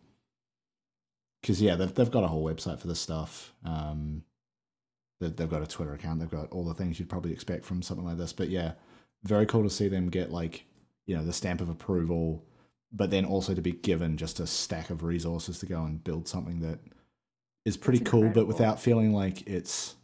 [1.41, 3.53] because yeah, they've they've got a whole website for this stuff.
[3.63, 4.23] Um,
[5.19, 6.19] they, they've got a Twitter account.
[6.19, 8.33] They've got all the things you'd probably expect from something like this.
[8.33, 8.73] But yeah,
[9.23, 10.65] very cool to see them get like
[11.05, 12.43] you know the stamp of approval,
[12.91, 16.27] but then also to be given just a stack of resources to go and build
[16.27, 16.79] something that
[17.65, 19.95] is pretty cool, but without feeling like it's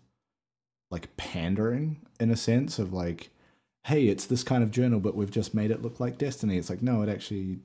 [0.92, 3.30] like pandering in a sense of like,
[3.86, 6.58] hey, it's this kind of journal, but we've just made it look like Destiny.
[6.58, 7.60] It's like, no, it actually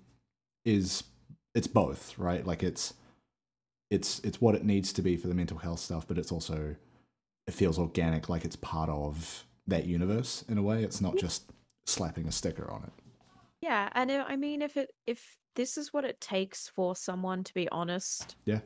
[0.64, 1.02] is.
[1.54, 2.46] It's both, right?
[2.46, 2.94] Like it's
[3.90, 6.76] it's it's what it needs to be for the mental health stuff, but it's also
[7.46, 10.82] it feels organic, like it's part of that universe in a way.
[10.84, 11.50] It's not just
[11.86, 12.92] slapping a sticker on it.
[13.62, 17.42] yeah and i I mean if it if this is what it takes for someone
[17.44, 18.60] to be honest Yeah.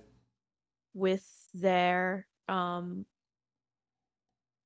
[0.92, 3.06] with their um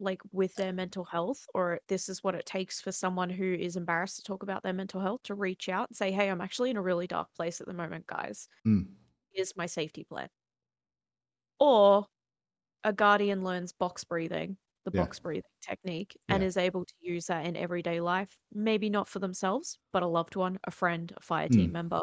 [0.00, 3.76] like with their mental health or this is what it takes for someone who is
[3.76, 6.70] embarrassed to talk about their mental health to reach out and say hey i'm actually
[6.70, 8.86] in a really dark place at the moment guys Mm.
[9.32, 10.28] here's my safety plan
[11.60, 12.06] or
[12.84, 15.06] a guardian learns box breathing the Yeah.
[15.06, 16.44] box breathing technique and Yeah.
[16.44, 20.36] is able to use that in everyday life maybe not for themselves but a loved
[20.36, 21.66] one a friend a fire Mm.
[21.66, 22.02] team member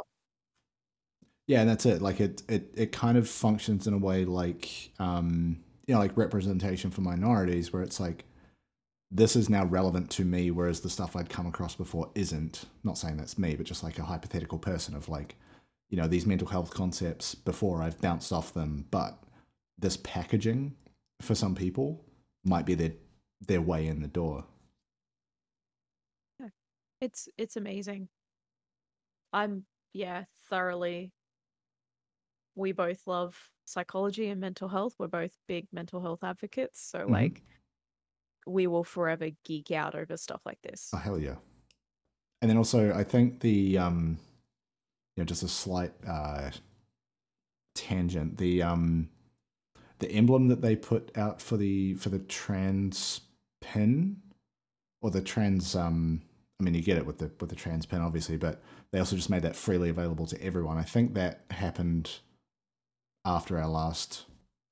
[1.48, 2.02] Yeah, and that's it.
[2.02, 6.16] Like it, it, it kind of functions in a way like, um, you know, like
[6.16, 8.26] representation for minorities, where it's like,
[9.12, 12.66] this is now relevant to me, whereas the stuff I'd come across before isn't.
[12.84, 15.38] Not saying that's me, but just like a hypothetical person of like,
[15.90, 19.23] you know, these mental health concepts before I've bounced off them, but
[19.78, 20.76] this packaging
[21.22, 22.06] for some people
[22.44, 22.94] might be their
[23.48, 24.46] their way in the door.
[27.02, 28.08] it's it's amazing
[29.34, 31.12] i'm yeah thoroughly
[32.56, 37.10] we both love psychology and mental health we're both big mental health advocates so Mhm.
[37.10, 37.42] like
[38.48, 41.36] we will forever geek out over stuff like this Oh hell yeah!
[42.42, 44.18] And then also, I think the um,
[45.16, 46.52] you know, just a slight uh,
[47.76, 48.38] tangent.
[48.38, 49.10] The um,
[50.00, 53.22] the emblem that they put out for the for the trans
[53.62, 54.18] pin,
[55.02, 56.22] or the trans um,
[56.60, 59.16] I mean, you get it with the with the trans pin, obviously, but they also
[59.16, 60.78] just made that freely available to everyone.
[60.78, 62.10] I think that happened
[63.26, 64.26] after our last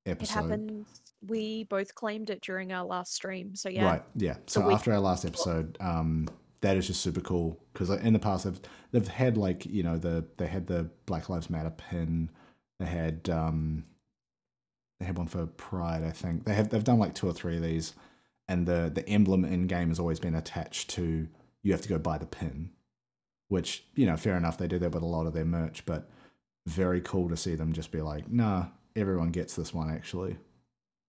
[0.04, 0.34] it episode.
[0.34, 0.86] happened
[1.28, 4.02] we both claimed it during our last stream so yeah Right.
[4.16, 4.36] Yeah.
[4.46, 6.28] So So after our last episode, um,
[6.60, 8.60] that is just super cool because in the past they've
[8.92, 12.30] they've had like you know the they had the Black Lives Matter pin,
[12.78, 13.84] they had um,
[15.02, 16.44] they had one for Pride, I think.
[16.44, 17.94] They have they've done like two or three of these,
[18.48, 21.28] and the the emblem in game has always been attached to
[21.62, 22.70] you have to go buy the pin,
[23.48, 26.08] which you know fair enough they do that with a lot of their merch, but
[26.66, 30.36] very cool to see them just be like, nah, everyone gets this one actually.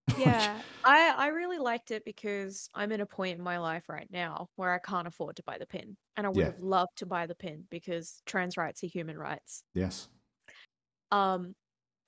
[0.18, 4.10] Yeah i i really liked it because i'm in a point in my life right
[4.12, 6.46] now where i can't afford to buy the pin and i would Yeah.
[6.48, 10.10] have loved to buy the pin because trans rights are human rights yes.
[11.12, 11.56] um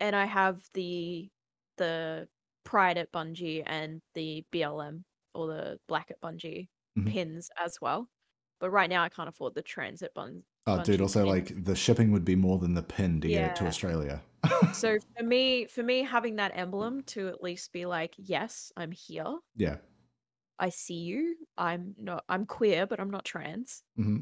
[0.01, 1.29] and i have the
[1.77, 2.27] the
[2.63, 7.11] pride at bungie and the blm or the black at bungie Mhm.
[7.11, 8.09] pins as well
[8.59, 10.99] but right now i can't afford the transit bun Oh, dude.
[10.99, 11.29] Also, pin.
[11.29, 14.23] like the shipping would be more than the pin to get it to Australia.
[14.73, 18.91] so for me for me having that emblem to at least be like yes i'm
[18.91, 19.77] here yeah.
[20.57, 24.17] i see you i'm not i'm queer but i'm not trans hmm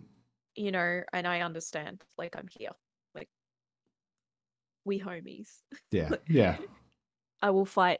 [0.55, 2.71] you know and i understand like i'm here
[3.15, 3.29] like
[4.85, 5.49] we homies
[5.91, 6.09] Yeah.
[6.27, 6.57] Yeah.
[7.43, 7.99] I will fight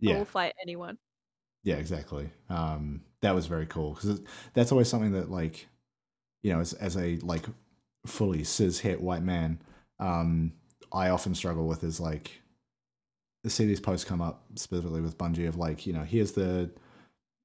[0.00, 0.14] Yeah.
[0.16, 0.98] i will fight anyone
[1.64, 1.76] Yeah.
[1.76, 2.30] Exactly.
[2.48, 4.20] Um, that was very cool because
[4.54, 5.68] that's always something that, like,
[6.42, 7.46] you know, as as a like
[8.06, 9.60] fully cis het white man,
[10.00, 10.52] um,
[10.92, 12.32] I often struggle with is like,
[13.46, 16.70] see these posts come up specifically with Bungie of like, you know, here's the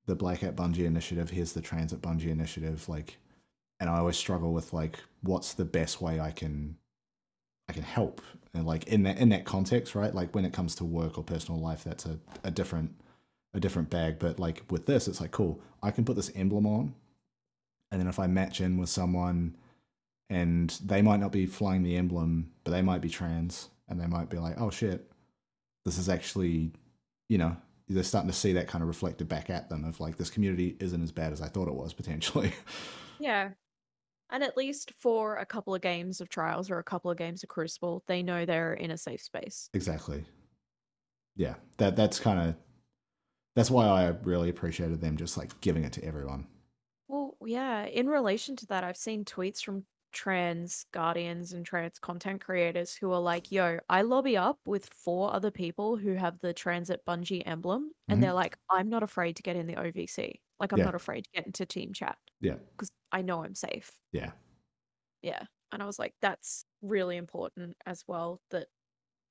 [0.08, 3.18] the Black at Bungie initiative, here's the Trans at Bungie initiative, like,
[3.80, 6.78] and I always struggle with like, what's the best way I can
[7.69, 8.21] I can help
[8.53, 10.13] and like in that in that context, right?
[10.13, 12.95] Like when it comes to work or personal life, that's a, a different
[13.53, 14.19] a different bag.
[14.19, 15.62] But like with this, it's like cool.
[15.82, 16.95] I can put this emblem on,
[17.91, 19.56] and then if I match in with someone
[20.30, 24.08] and they might not be flying the emblem, but they might be trans and they
[24.08, 25.10] might be like, oh shit,
[25.86, 26.71] this is actually,
[27.30, 27.56] you know,
[27.88, 30.75] they're starting to see that kind of reflected back at them of like this community
[30.82, 32.53] isn't as bad as I thought it was potentially.
[33.19, 33.49] Yeah.
[34.30, 37.44] And at least for a couple of games of Trials or a couple of games
[37.44, 39.70] of Crucible, they know they're in a safe space.
[39.74, 40.26] exactly.
[41.36, 42.56] Yeah, that that's kind of
[43.56, 46.48] that's why I really appreciated them just like giving it to everyone.
[47.08, 52.42] Well, yeah, in relation to that, I've seen tweets from trans guardians and trans content
[52.42, 56.54] creators who are like, yo, I lobby up with four other people who have the
[56.54, 58.24] Trans at Bungie emblem, and Mhm.
[58.24, 60.42] they're like, I'm not afraid to get in the OVC.
[60.60, 60.84] Like, I'm Yeah.
[60.84, 63.91] not afraid to get into team chat Yeah, because I know I'm safe.
[64.12, 64.32] yeah,
[65.21, 65.43] Yeah.
[65.71, 68.67] And I was like, that's really important as well that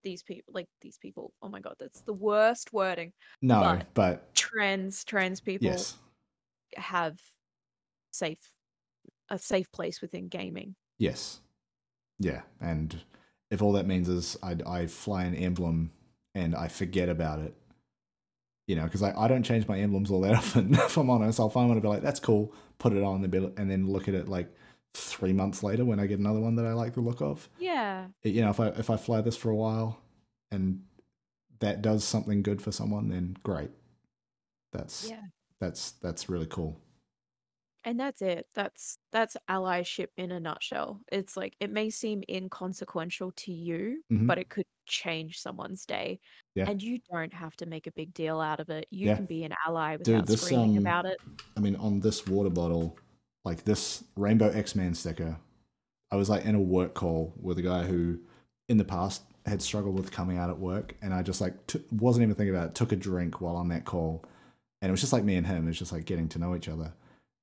[0.03, 3.13] these people, like these people, oh my God, that's the worst wording.
[3.41, 5.97] no, But- but Trans, trans people yes,
[6.77, 7.19] have
[8.13, 8.53] safe,
[9.31, 10.75] a safe place within gaming.
[10.99, 11.41] yes,
[12.19, 13.03] yeah, and
[13.51, 15.93] if all that means is I I fly an emblem
[16.35, 17.55] and I forget about it,
[18.67, 20.75] you know, because I, I don't change my emblems all that often.
[20.75, 23.31] if I'm honest, I'll find one and be like, that's cool, put it on, and
[23.31, 24.49] be- and then look at it like
[24.95, 27.49] three months later when I get another one that I like the look of.
[27.59, 28.07] Yeah.
[28.23, 29.99] you know if i if i fly this for a while
[30.51, 30.83] and
[31.61, 33.71] that does something good for someone then great
[34.73, 35.21] that's Yeah.
[35.61, 36.79] that's that's really cool
[37.87, 38.47] And that's it.
[38.55, 41.01] That's that's allyship in a nutshell.
[41.11, 44.27] It's like it may seem inconsequential to you, Mhm.
[44.27, 46.19] but it could change someone's day.
[46.57, 46.69] Yeah.
[46.69, 48.87] And you don't have to make a big deal out of it.
[48.91, 49.17] You Yeah.
[49.17, 51.19] can be an ally Dude, without this, screaming um, about it.
[51.57, 52.99] i mean on this water bottle
[53.45, 55.39] like this rainbow x-men sticker
[56.11, 58.19] i was like in a work call with a guy who
[58.69, 61.83] in the past had struggled with coming out at work and i just like t-
[61.93, 64.25] wasn't even thinking about it took a drink while on that call
[64.83, 66.55] and it was just like me and him it was just like getting to know
[66.57, 66.93] each other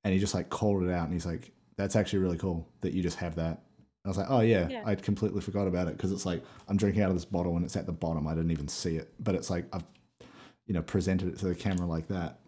[0.03, 2.93] and he just like called it out and he's like that's actually really cool that
[2.93, 3.57] you just have that.
[3.57, 4.83] And i was like oh yeah, Yeah.
[4.85, 7.65] i'd completely forgot about it because it's like i'm drinking out of this bottle and
[7.65, 9.13] it's at the bottom i didn't even see it.
[9.19, 9.83] But it's like i've
[10.67, 12.39] you know presented it to the camera like that.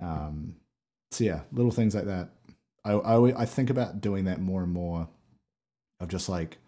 [0.00, 0.56] Um
[1.10, 2.30] so yeah little things like that.
[2.84, 5.08] I, I I think about doing that more and more
[6.00, 6.58] of just like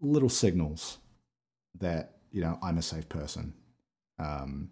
[0.00, 0.98] little signals
[1.78, 3.52] that you know i'm a safe person
[4.18, 4.70] um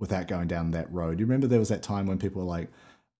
[0.00, 1.18] without going down that road.
[1.18, 2.70] You remember there was that time when people were like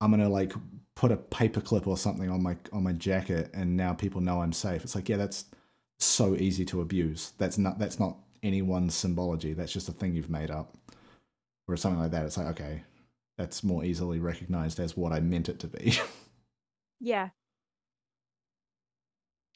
[0.01, 0.53] i'm gonna like
[0.95, 4.53] put a paperclip or something on my on my jacket and now people know i'm
[4.53, 4.83] safe.
[4.85, 5.45] It's like yeah that's
[6.01, 7.33] so easy to abuse.
[7.39, 9.53] That's not that's not anyone's symbology.
[9.55, 10.77] That's just a thing you've made up.
[11.69, 12.25] Or something like that.
[12.27, 12.83] It's like okay
[13.39, 15.97] that's more easily recognized as what i meant it to be.
[17.01, 17.29] Yeah.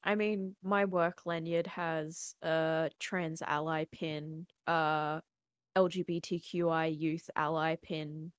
[0.04, 5.20] I mean, my work lanyard has a trans ally pin, uh
[5.76, 8.32] LGBTQI youth ally pin.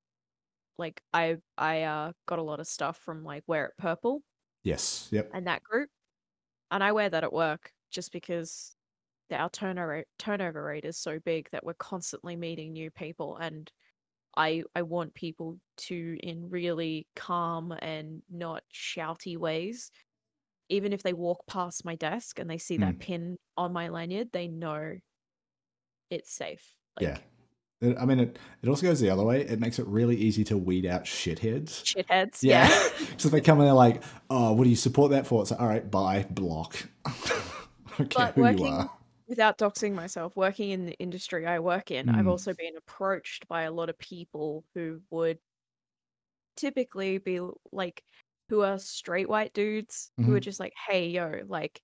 [0.77, 4.23] Like I I uh got a lot of stuff from like Wear It Purple
[4.63, 5.89] yes yep and that group.
[6.71, 8.77] And I wear that at work just because
[9.29, 13.71] the- our turnover turnover rate is so big that we're constantly meeting new people and
[14.37, 15.59] I I want people
[15.89, 19.91] to in really calm and not shouty ways
[20.69, 24.31] even if they walk past my desk and they see that pin on my lanyard
[24.33, 24.97] they know
[26.09, 27.19] it's safe like Yeah.
[27.83, 29.41] It- I mean, it, it also goes the other way.
[29.41, 31.83] It makes it really easy to weed out shitheads.
[31.83, 32.67] shitheads Yeah.
[32.69, 35.41] yeah, so if they come in there like, oh, what do you support that for?
[35.41, 36.75] It's like, all right, bye, block.
[37.99, 38.91] okay, But who working- you are.
[39.27, 42.29] without doxing myself, working in the industry I work in, I've Mm.
[42.29, 45.39] also been approached by a lot of people who would
[46.55, 47.39] typically be
[47.71, 48.03] like,
[48.49, 50.43] who are straight white dudes who are Mhm.
[50.43, 51.81] just like, hey, yo, like,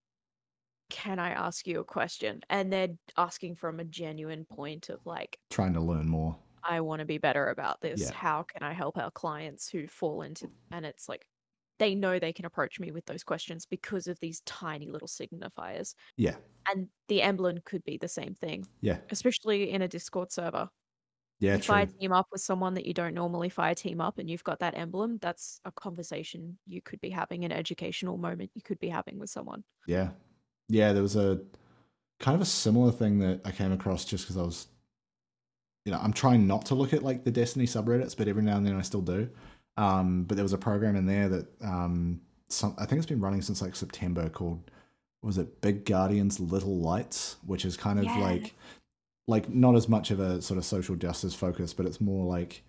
[0.89, 2.41] can I ask you a question?
[2.49, 6.39] And they're asking from a genuine point of like, Trying to learn more.
[6.63, 8.01] I want to be better about this.
[8.01, 8.11] Yeah.
[8.11, 11.25] How can I help our clients who fall into and it's like
[11.79, 15.95] they know they can approach me with those questions because of these tiny little signifiers.
[16.17, 16.37] Yeah.
[16.71, 19.01] And the emblem could be the same thing, Yeah.
[19.09, 20.69] especially in a Discord server.
[21.39, 21.65] Yeah, If true.
[21.65, 24.59] fire team up with someone that you don't normally fire team up and you've got
[24.59, 28.89] that emblem, that's a conversation you could be having, an educational moment you could be
[28.89, 29.63] having with someone.
[29.85, 30.11] Yeah.
[30.69, 31.41] Yeah, there was a
[32.19, 34.67] kind of a similar thing that I came across just because I was,
[35.85, 38.57] you know, I'm trying not to look at like the Destiny subreddits, but every now
[38.57, 39.29] and then I still do.
[39.77, 43.21] Um, but there was a program in there that um, some, I think it's been
[43.21, 44.69] running since like September called,
[45.21, 48.19] was it Big Guardians Little Lights, which is kind of Yeah.
[48.19, 48.53] like,
[49.27, 52.63] like not as much of a sort of social justice focus, but it's more like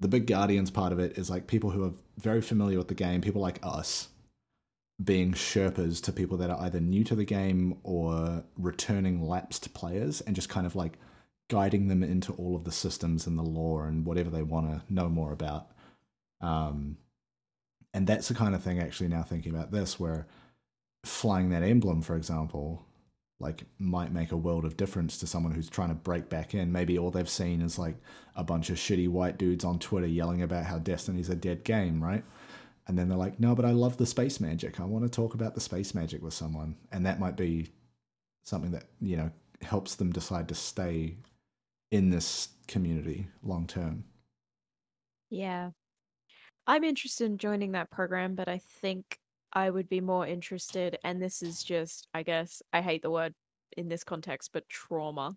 [0.00, 2.94] the Big Guardians part of it is like people who are very familiar with the
[2.94, 4.08] game, people like us,
[5.02, 10.20] being Sherpas to people that are either new to the game or returning lapsed players
[10.22, 10.98] and just kind of like
[11.48, 14.92] guiding them into all of the systems and the lore and whatever they want to
[14.92, 15.68] know more about.
[16.40, 16.98] Um,
[17.94, 20.26] And that's the kind of thing, actually, now thinking about this, where
[21.04, 22.84] flying that emblem, for example,
[23.38, 26.72] like might make a world of difference to someone who's trying to break back in.
[26.72, 27.96] Maybe all they've seen is like
[28.34, 32.02] a bunch of shitty white dudes on Twitter yelling about how Destiny's a dead game,
[32.02, 32.24] right?
[32.88, 34.78] And then they're like, no, but I love the space magic.
[34.78, 36.76] I want to talk about the space magic with someone.
[36.92, 37.72] And that might be
[38.44, 39.30] something that, you know,
[39.62, 41.16] helps them decide to stay
[41.90, 44.04] in this community long term.
[45.30, 45.70] Yeah.
[46.66, 49.18] I'm interested in joining that program, but I think
[49.52, 53.34] I would be more interested, and this is just, I guess, I hate the word
[53.76, 55.36] in this context, but trauma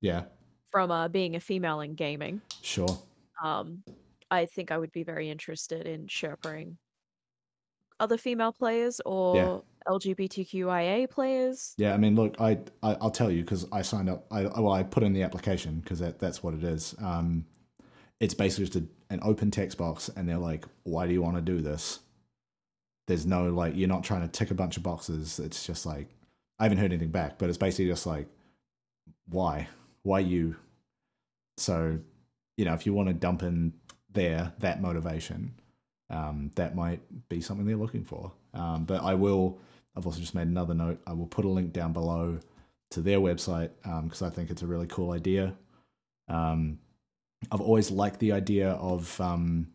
[0.00, 0.24] Yeah,
[0.68, 2.42] from uh, being a female in gaming.
[2.62, 3.02] sure.
[3.42, 3.82] Um,
[4.30, 6.78] I think I would be very interested in sherpering
[8.00, 11.74] other female players or LGBTQIA players.
[11.78, 14.26] Yeah, I mean, look, I, I I'll tell you because I signed up.
[14.30, 16.94] I well, I put in the application because that, that's what it is.
[17.02, 17.46] Um,
[18.20, 21.36] it's basically just a, an open text box, and they're like, "Why do you want
[21.36, 22.00] to do this?"
[23.06, 25.38] There's no like, you're not trying to tick a bunch of boxes.
[25.38, 26.08] It's just like,
[26.58, 28.26] I haven't heard anything back, but it's basically just like,
[29.28, 29.68] why,
[30.02, 30.56] why you?
[31.56, 32.00] So,
[32.56, 33.74] you know, if you want to dump in
[34.12, 35.54] there that motivation,
[36.10, 38.32] um, that might be something they're looking for.
[38.54, 39.58] Um, but I will.
[39.96, 41.00] I've also just made another note.
[41.06, 42.38] I will put a link down below
[42.90, 43.70] to their website
[44.04, 45.54] because I think it's a really cool idea.
[46.28, 46.78] Um,
[47.50, 49.20] I've always liked the idea of.
[49.20, 49.68] Um,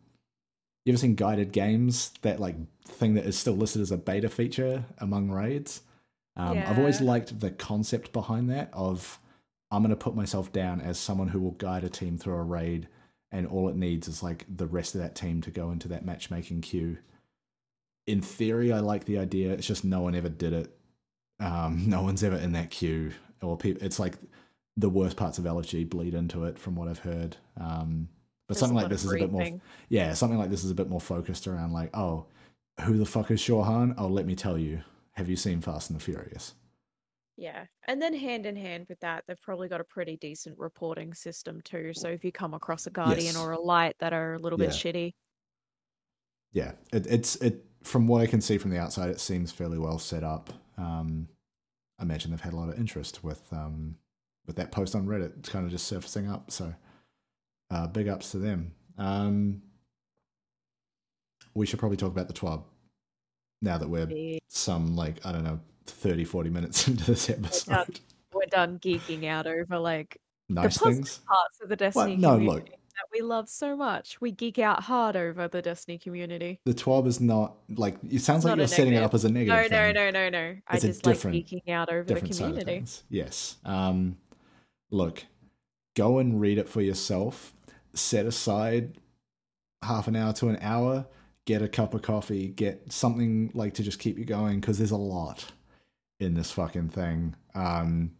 [0.86, 2.11] you ever seen guided games?
[2.23, 2.55] That like
[2.86, 5.82] thing that is still listed as a beta feature among raids.
[6.36, 9.19] Um, I've always liked the concept behind that of
[9.69, 12.43] I'm going to put myself down as someone who will guide a team through a
[12.43, 12.88] raid,
[13.32, 16.05] and all it needs is like the rest of that team to go into that
[16.05, 16.97] matchmaking queue.
[18.07, 19.51] In theory, I like the idea.
[19.51, 20.75] It's just no one ever did it.
[21.39, 23.11] Um, no one's ever in that queue,
[23.41, 23.84] or people.
[23.86, 24.15] It's like
[24.77, 27.38] the worst parts of LFG bleed into it, from what I've heard.
[27.59, 28.09] Um,
[28.47, 29.61] but There's something like this is a bit more briefing.
[29.89, 32.25] yeah, something like this is a bit more focused around like, oh,
[32.82, 33.95] who the fuck is Shaw Han?
[33.97, 34.82] Oh, let me tell you.
[35.13, 36.53] Have you seen Fast and the Furious?
[37.41, 37.65] Yeah.
[37.87, 41.59] And then hand in hand with that, they've probably got a pretty decent reporting system
[41.61, 41.91] too.
[41.95, 43.37] So if you come across a guardian Yes.
[43.37, 45.15] or a light that are a little bit shitty,
[46.53, 47.65] Yeah, it, it's it.
[47.81, 50.51] From what I can see from the outside, it seems fairly well set up.
[50.77, 51.29] Um,
[51.97, 53.95] I imagine they've had a lot of interest with um,
[54.45, 55.39] with that post on Reddit.
[55.39, 56.51] It's kind of just surfacing up.
[56.51, 56.75] So,
[57.71, 58.73] uh, big ups to them.
[58.99, 59.63] Um,
[61.55, 62.65] we should probably talk about the TWAB
[63.63, 67.99] now that we're some like I don't know 30, 40 minutes into this episode.
[68.34, 70.19] we're done geeking out over like
[70.49, 71.19] Nice positive things.
[71.27, 72.65] parts of the Destiny no, community look.
[72.69, 74.19] that we love so much.
[74.19, 76.59] We geek out hard over the Destiny community.
[76.65, 79.71] the TWAB is not like it sounds like you're setting it up as a negative.
[79.71, 79.93] No, no, thing.
[79.95, 80.55] no, no, no.
[80.67, 82.86] I It's a just like different- geeking out over the different side of community.
[83.09, 83.55] Yes.
[83.63, 84.17] Um,
[84.91, 85.23] look,
[85.95, 87.53] go and read it for yourself.
[87.93, 88.97] Set aside
[89.84, 91.05] half an hour to an hour.
[91.45, 92.49] Get a cup of coffee.
[92.49, 95.45] Get something like to just keep you going because there's a lot
[96.22, 97.36] in this fucking thing.
[97.55, 98.11] Um,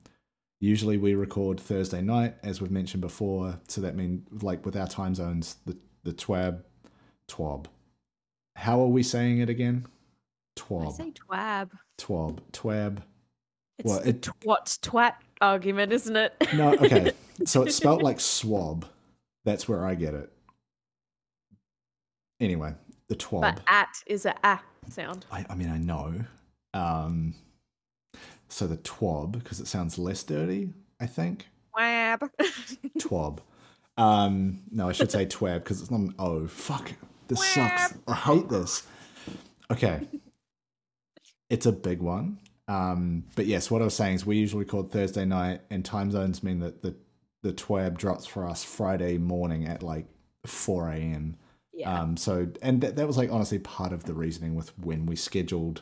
[0.60, 3.60] usually we record Thursday night, as we've mentioned before.
[3.68, 6.64] So that means like with our time zones, the the twab,
[7.28, 7.68] twab.
[8.56, 9.86] How are we saying it again?
[10.58, 10.88] Twab.
[10.88, 11.70] I say twab.
[12.00, 12.98] twab, twab.
[13.80, 16.34] It's Well, it- twat twat argument, isn't it?
[16.54, 17.12] No, okay.
[17.46, 18.86] So it's spelt like swab.
[19.46, 20.32] That's where I get it.
[22.40, 22.74] Anyway,
[23.08, 23.42] the twab.
[23.42, 25.26] but at is a ah sound.
[25.32, 26.24] I, I mean, I know.
[26.76, 27.34] Um,
[28.52, 31.48] so the twab, because it sounds less dirty, I think.
[31.76, 32.30] Twab.
[33.00, 33.40] Twab.
[33.98, 36.48] Um, no, I should say twab because it's not an O.
[36.48, 36.92] Fuck.
[37.28, 37.94] This sucks.
[38.08, 38.84] I hate this.
[39.72, 40.02] Okay.
[41.50, 42.40] It's a big one.
[42.68, 46.12] Um, but yes, what I was saying is we usually record Thursday night, and time
[46.12, 46.96] zones mean that the
[47.44, 50.06] the twab drops for us Friday morning at like
[50.46, 51.38] 4 a.m.
[51.74, 52.02] yeah.
[52.02, 55.16] Um, so, and that, that was like honestly part of the reasoning with when we
[55.16, 55.82] scheduled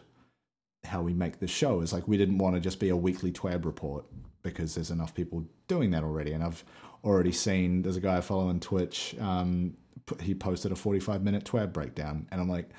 [0.83, 3.31] how we make the show is like we didn't want to just be a weekly
[3.31, 4.05] twab report
[4.41, 6.31] because there's enough people doing that already.
[6.31, 6.63] And I've
[7.03, 9.15] already seen there's a guy I follow on Twitch.
[9.19, 9.75] Um,
[10.21, 12.69] he posted a 45 minute twab breakdown, and I'm like,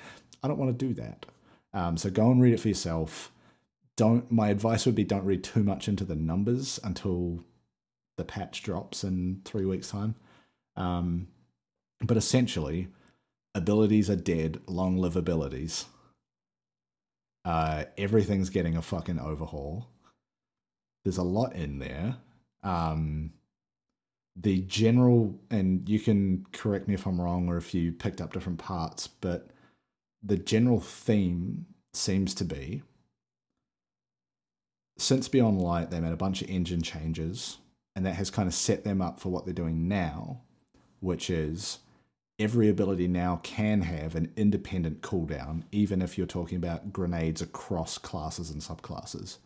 [0.43, 1.25] I don't want to do that.
[1.73, 3.31] Um, so go and read it for yourself.
[3.95, 4.29] Don't.
[4.31, 7.43] My advice would be don't read too much into the numbers until
[8.17, 10.15] the patch drops in three weeks' time.
[10.75, 11.27] Um,
[12.01, 12.87] but essentially,
[13.53, 14.59] abilities are dead.
[14.67, 15.85] Long live abilities.
[17.43, 19.87] Uh, everything's getting a fucking overhaul.
[21.03, 22.17] There's a lot in there.
[22.63, 23.31] Um,
[24.35, 28.33] the general, and you can correct me if I'm wrong or if you picked up
[28.33, 29.49] different parts, but
[30.23, 32.83] the general theme seems to be
[35.01, 37.57] since Beyond Light, they made a bunch of engine changes,
[37.95, 40.41] and that has kind of set them up for what they're doing now,
[40.99, 41.79] which is
[42.41, 47.99] every ability now can have an independent cooldown, even if you're talking about grenades across
[47.99, 49.37] classes and subclasses.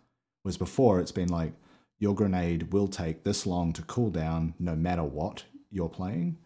[0.44, 1.54] Whereas before, it's been like
[2.00, 6.38] your grenade will take this long to cool down no matter what you're playing.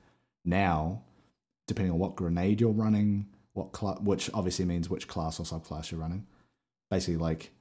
[0.43, 1.03] Now,
[1.67, 5.91] depending on what grenade you're running, what cl- which obviously means which class or subclass
[5.91, 6.25] you're running,
[6.89, 7.51] basically like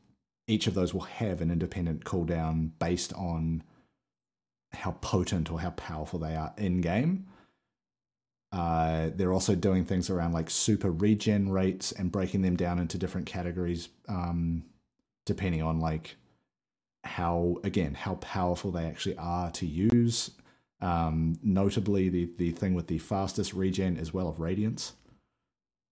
[0.47, 3.63] each of those will have an independent cooldown based on
[4.73, 7.27] how potent or how powerful they are in game.
[8.51, 12.97] Uh, they're also doing things around like super regen rates and breaking them down into
[12.97, 14.65] different categories, um,
[15.27, 16.17] depending on like
[17.05, 20.31] how again how powerful they actually are to use.
[20.81, 24.95] Um, notably, the the thing with the fastest regen as well of radiance,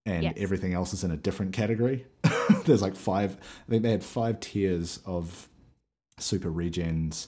[0.07, 0.35] and Yes.
[0.39, 2.07] everything else is in a different category.
[2.65, 3.37] There's like five.
[3.67, 5.49] I think they had five tiers of
[6.19, 7.27] super regens,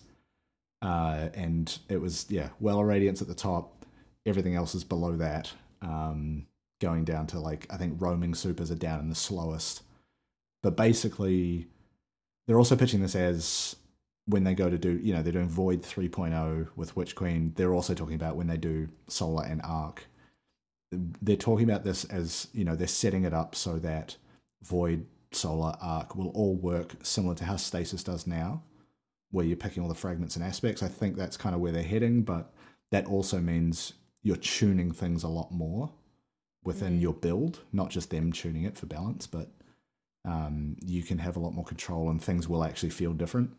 [0.80, 3.77] uh, and it was yeah, well radiance at the top.
[4.28, 5.52] Everything else is below that,
[5.82, 6.46] um,
[6.80, 9.82] going down to like I think roaming supers are down in the slowest.
[10.62, 11.66] But basically,
[12.46, 13.76] they're also pitching this as
[14.26, 17.52] when they go to do you know they're doing Void 3.0 with Witch Queen.
[17.56, 20.06] They're also talking about when they do Solar and Arc.
[20.90, 24.16] They're talking about this as you know they're setting it up so that
[24.62, 28.62] Void, Solar, Arc will all work similar to how Stasis does now,
[29.30, 30.82] where you're picking all the fragments and aspects.
[30.82, 32.52] I think that's kind of where they're heading, but
[32.90, 33.92] that also means
[34.28, 35.90] you're tuning things a lot more
[36.62, 37.00] within Mm.
[37.00, 39.50] your build, not just them tuning it for balance, but
[40.24, 43.56] um, you can have a lot more control and things will actually feel different.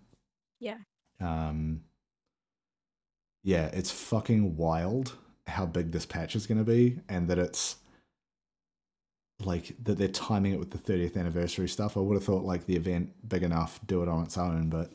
[0.59, 0.77] Yeah.
[1.19, 1.83] Um,
[3.43, 5.15] yeah, it's fucking wild
[5.47, 7.77] how big this patch is going to be and that it's
[9.43, 11.97] like that they're timing it with the 30th anniversary stuff.
[11.97, 14.91] I would have thought like the event big enough, do it on its own, but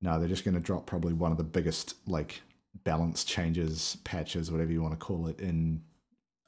[0.00, 2.42] no, they're just going to drop probably one of the biggest like
[2.82, 5.82] balance changes, patches, whatever you want to call it, in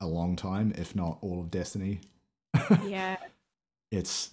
[0.00, 2.00] a long time, if not all of Destiny.
[2.86, 3.16] Yeah.
[3.92, 4.30] It's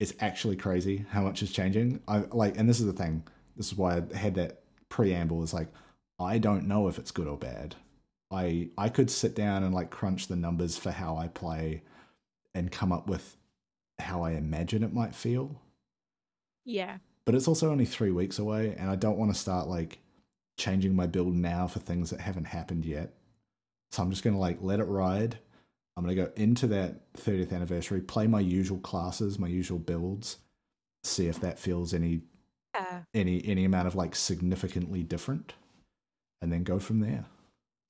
[0.00, 2.00] it's actually crazy how much is changing.
[2.08, 3.24] I like, and this is the thing.
[3.56, 5.42] This is why I had that preamble.
[5.42, 5.68] Is like,
[6.18, 7.74] I don't know if it's good or bad.
[8.30, 11.82] I I could sit down and like crunch the numbers for how I play,
[12.54, 13.36] and come up with
[13.98, 15.60] how I imagine it might feel.
[16.64, 16.98] Yeah.
[17.24, 19.98] But it's also only three weeks away, and I don't want to start like
[20.58, 23.14] changing my build now for things that haven't happened yet.
[23.92, 25.38] So I'm just gonna like let it ride.
[25.96, 30.38] I'm gonna go into that 30th anniversary, play my usual classes, my usual builds,
[31.04, 32.22] see if that feels any
[32.74, 35.54] Uh, any any amount of like significantly different,
[36.42, 37.24] and then go from there.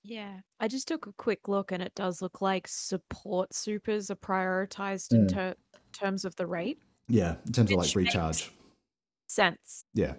[0.05, 0.41] yeah.
[0.61, 5.13] I just took a quick look and it does look like support supers are prioritized
[5.13, 5.33] in Mm.
[5.35, 5.55] ter-
[5.93, 6.81] terms of the rate.
[7.09, 8.51] Yeah, in terms of like recharge.
[9.29, 10.15] Sense Yeah,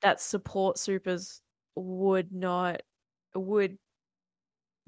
[0.00, 1.42] that support supers
[1.78, 2.82] would not
[3.34, 3.78] would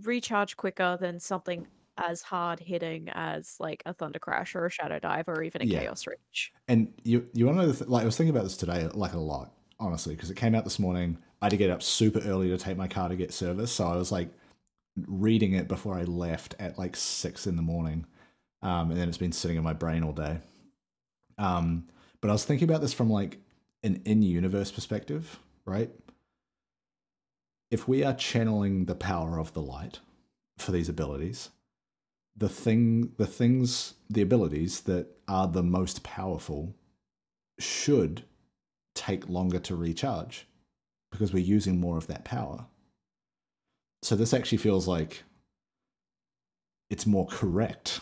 [0.03, 1.67] recharge quicker than something
[1.99, 5.65] as hard hitting as like a Thunder Crash or a Shadow Dive or even a
[5.67, 5.81] Yeah.
[5.81, 6.53] Chaos Reach.
[6.69, 9.13] and you you want to know th- like I was thinking about this today like
[9.13, 11.19] a lot honestly because it came out this morning.
[11.43, 13.87] I had to get up super early to take my car to get service, so
[13.87, 14.29] I was like
[15.07, 18.05] reading it before I left at like six in the morning,
[18.63, 20.39] um, and then it's been sitting in my brain all day.
[21.39, 21.89] Um,
[22.21, 23.39] but I was thinking about this from like
[23.83, 25.91] an in-universe perspective, right?
[27.71, 30.01] If we are channeling the power of the light
[30.59, 31.51] for these abilities,
[32.37, 36.75] the thing, the things, the abilities that are the most powerful
[37.59, 38.25] should
[38.95, 40.47] take longer to recharge
[41.13, 42.67] because we're using more of that power.
[44.03, 45.23] So this actually feels like
[46.89, 48.01] it's more correct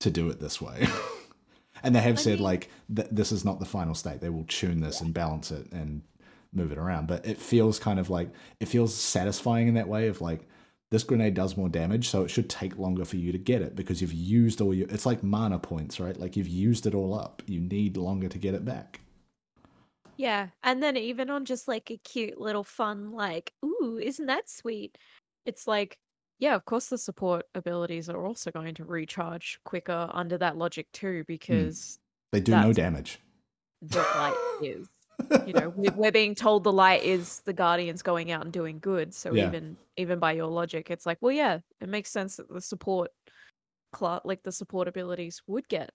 [0.00, 0.86] to do it this way.
[1.82, 4.20] and they have I said mean- like th- this is not the final state.
[4.20, 6.02] They will tune this and balance it and
[6.58, 7.06] move it around.
[7.08, 8.30] But it feels kind of like
[8.60, 10.46] it feels satisfying in that way of like
[10.90, 13.76] this grenade does more damage, so it should take longer for you to get it
[13.76, 14.88] because you've used all your.
[14.88, 16.18] It's like mana points, right?
[16.18, 17.42] Like you've used it all up.
[17.46, 19.00] You need longer to get it back.
[20.16, 20.48] Yeah.
[20.64, 24.98] And then even on just like a cute little fun, like, ooh, isn't that sweet?
[25.46, 25.98] It's like,
[26.40, 30.88] yeah, of course the support abilities are also going to recharge quicker under that logic
[30.92, 31.32] too, hmm.
[31.32, 31.98] because
[32.32, 33.20] They do no damage.
[33.82, 34.88] the light is.
[35.46, 38.78] You know, we- we're being told the light is the guardians going out and doing
[38.78, 39.14] good.
[39.14, 39.48] So Yeah.
[39.48, 43.10] even even by your logic, it's like, well, yeah, it makes sense that the support,
[44.24, 45.90] like the support abilities, would get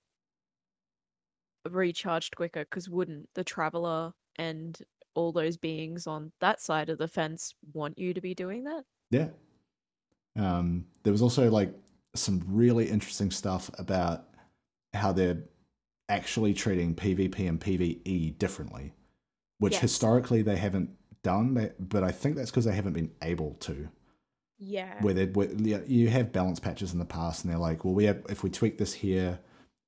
[1.69, 2.65] recharged quicker.
[2.65, 4.77] Because wouldn't the traveler and
[5.15, 8.83] all those beings on that side of the fence want you to be doing that?
[9.11, 9.29] Yeah.
[10.35, 11.73] Um, there was also like
[12.15, 14.27] some really interesting stuff about
[14.93, 15.43] how they're
[16.09, 18.93] actually treating PvP and PvE differently,
[19.63, 19.81] which Yes.
[19.81, 20.89] historically they haven't
[21.23, 21.71] done.
[21.79, 23.89] But I think that's because they haven't been able to.
[24.59, 25.01] Yeah.
[25.01, 25.49] where they where,
[25.87, 28.49] you have balance patches in the past, and they're like, well, we have if we
[28.49, 29.39] tweak this here,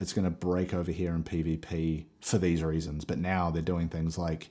[0.01, 3.05] it's going to break over here in PvP for these reasons.
[3.05, 4.49] But now they're doing things like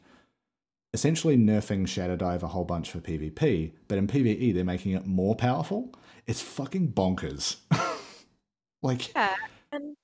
[0.95, 5.05] essentially nerfing Shadow Dive a whole bunch for PvP, but in PvE they're making it
[5.07, 5.93] more powerful.
[6.27, 7.57] It's fucking bonkers.
[8.83, 9.35] like, Yeah,
[9.73, 9.97] and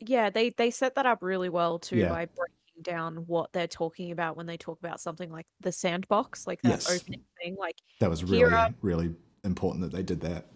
[0.00, 2.08] yeah, they they set that up really well too Yeah.
[2.08, 6.46] by breaking down what they're talking about when they talk about something like the sandbox,
[6.46, 6.90] like that Yes.
[6.90, 7.56] opening thing.
[7.58, 9.14] Like that was really, are- really
[9.44, 10.46] important that they did that.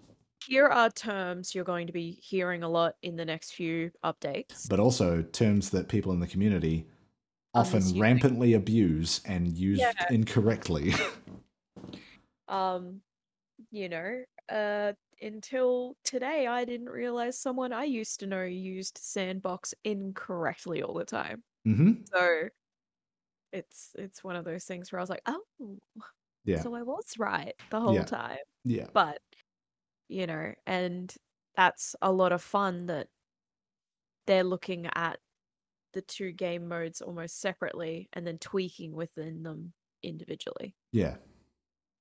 [0.47, 4.69] here are terms you're going to be hearing a lot in the next few updates.
[4.69, 6.87] But also terms that people in the community
[7.55, 9.93] often rampantly abuse and use Yeah.
[10.11, 10.93] incorrectly.
[12.49, 13.03] Um,
[13.71, 19.75] you know, uh, until today, I didn't realize someone I used to know used sandbox
[19.85, 21.43] incorrectly all the time.
[21.77, 22.49] Hmm So
[23.53, 25.79] it's it's one of those things where I was like, oh,
[26.45, 26.65] Yeah.
[26.65, 28.05] so I was right the whole Yeah.
[28.05, 28.39] time.
[28.65, 28.89] Yeah.
[28.93, 29.23] But
[30.09, 31.15] you know, and
[31.57, 33.09] that's a lot of fun that
[34.27, 35.21] they're looking at
[35.95, 40.77] the two game modes almost separately and then tweaking within them individually.
[40.93, 41.17] Yeah.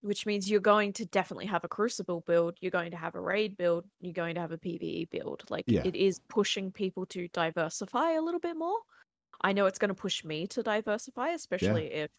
[0.02, 3.22] Which means you're going to definitely have a crucible build, you're going to have a
[3.22, 5.50] raid build, you're going to have a PvE build.
[5.50, 5.84] Like Yeah.
[5.84, 8.80] it is pushing people to diversify a little bit more.
[9.42, 12.12] I know it's going to push me to diversify, especially if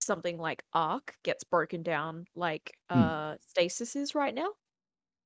[0.00, 2.98] something like Arc gets broken down like Hmm.
[3.00, 4.48] uh Stasis is right now,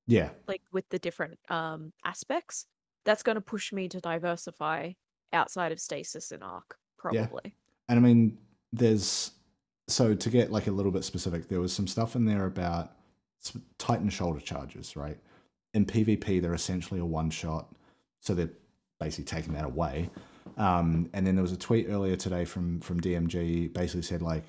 [0.07, 0.31] Yeah.
[0.47, 2.65] like with the different um aspects.
[3.05, 4.93] That's going to push me to diversify
[5.31, 6.77] outside of Stasis and Arc,
[7.11, 7.27] Yeah.
[7.27, 7.55] probably.
[7.87, 8.37] And I mean,
[8.73, 9.31] there's
[9.87, 12.91] so to get like a little bit specific, there was some stuff in there about
[13.77, 15.19] Titan shoulder charges, right?
[15.75, 17.73] In PvP, they're essentially a one shot,
[18.19, 18.49] so they're
[18.99, 20.09] basically taking that away.
[20.57, 24.43] Um, and then there was a tweet earlier today from from DMG, basically said like,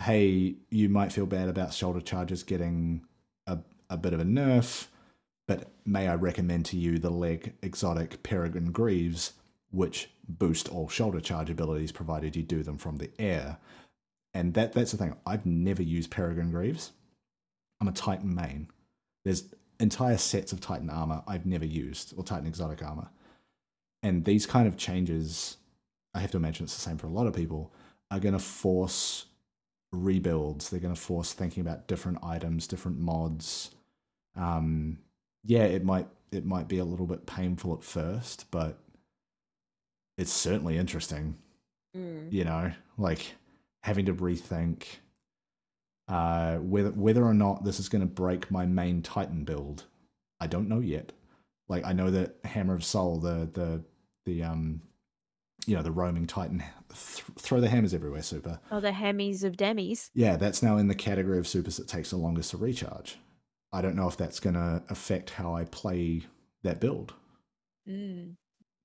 [0.00, 3.02] "Hey, you might feel bad about shoulder charges getting
[3.46, 3.58] a
[3.88, 4.88] a bit of a nerf,
[5.46, 9.32] but may I recommend to you the leg exotic Peregrine Greaves,
[9.70, 13.58] which boost all shoulder charge abilities provided you do them from the air.
[14.32, 15.16] And that that's the thing.
[15.26, 16.92] I've never used Peregrine Greaves.
[17.80, 18.68] I'm a Titan main.
[19.24, 19.44] There's
[19.80, 23.08] entire sets of Titan armor I've never used, or Titan exotic armor.
[24.02, 25.56] And these kind of changes,
[26.14, 27.72] I have to imagine it's the same for a lot of people,
[28.10, 29.26] are going to force
[29.92, 30.70] rebuilds.
[30.70, 33.70] They're going to force thinking about different items, different mods.
[34.36, 34.98] Um,
[35.44, 38.78] yeah, it might it might be a little bit painful at first, but
[40.16, 41.36] it's certainly interesting.
[41.96, 42.32] Mm.
[42.32, 43.34] You know, like
[43.82, 44.84] having to rethink
[46.10, 49.84] uh, whether whether or not this is going to break my main Titan build.
[50.40, 51.12] I don't know yet.
[51.68, 53.82] Like I know that Hammer of Sol, the the
[54.26, 54.82] the um,
[55.66, 56.58] you know, the roaming Titan,
[56.88, 58.22] th- throw the hammers everywhere.
[58.22, 58.60] Super.
[58.70, 60.10] Oh, the Hemis of Demis.
[60.14, 63.18] Yeah, that's now in the category of supers that takes the longest to recharge.
[63.72, 66.22] I don't know if that's going to affect how I play
[66.62, 67.14] that build,
[67.88, 68.34] Mm.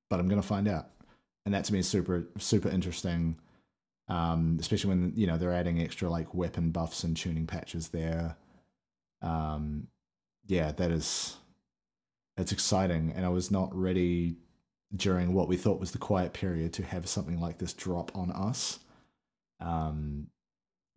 [0.09, 0.89] but I'm going to find out.
[1.45, 3.37] And that to me is super super interesting,
[4.07, 8.35] um, especially when you know they're adding extra like weapon buffs and tuning patches there.
[9.21, 9.87] Um,
[10.47, 11.37] yeah, that is
[12.37, 14.37] that's exciting, and I was not ready
[14.95, 18.31] during what we thought was the quiet period to have something like this drop on
[18.31, 18.79] us.
[19.59, 20.27] Um,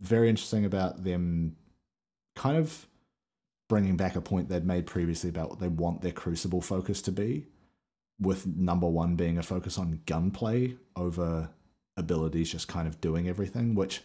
[0.01, 1.57] very interesting about them
[2.37, 2.87] kind of
[3.69, 7.13] bringing back a point they'd made previously about what they want their crucible focus to
[7.13, 7.47] be
[8.21, 11.49] with number one being a focus on gunplay over
[11.97, 14.03] abilities just kind of doing everything which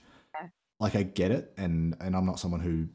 [0.80, 2.88] like i get it and and i'm not someone who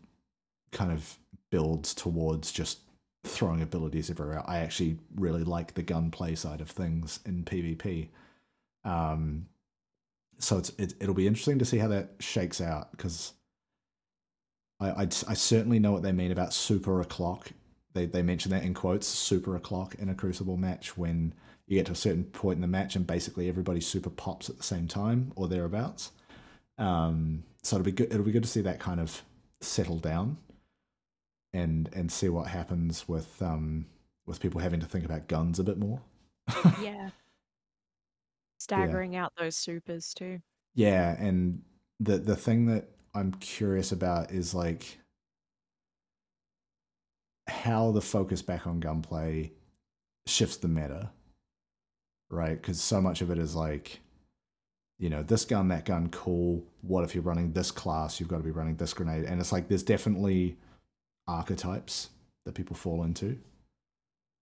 [0.73, 1.19] kind of
[1.51, 2.81] builds towards just
[3.25, 8.09] throwing abilities everywhere i actually really like the gunplay side of things in pvp
[8.85, 9.47] um
[10.39, 13.33] so it's it, it'll be interesting to see how that shakes out because
[14.81, 17.51] I, I I certainly know what they mean about super o'clock.
[17.95, 21.35] They they mention that in quotes, super o'clock in a Crucible match when
[21.67, 24.57] you get to a certain point in the match and basically everybody super pops at
[24.57, 26.13] the same time or thereabouts.
[26.79, 28.13] Um, so it'll be good.
[28.13, 29.23] It'll be good to see that kind of
[29.61, 30.39] settle down,
[31.53, 33.87] and and see what happens with um
[34.27, 36.01] with people having to think about guns a bit more.
[36.83, 37.11] Yeah.
[38.61, 40.41] Staggering out those supers too.
[40.75, 41.63] Yeah, and
[42.01, 44.99] the the thing that I'm curious about is like
[47.47, 49.53] how the focus back on gunplay
[50.27, 51.11] shifts the meta,
[52.31, 52.61] right?
[52.61, 54.01] Because so much of it is like,
[54.99, 56.65] you know, this gun, that gun, cool.
[56.83, 58.21] What if you're running this class?
[58.21, 60.59] You've got to be running this grenade, and it's like there's definitely
[61.29, 62.11] archetypes
[62.45, 63.39] that people fall into.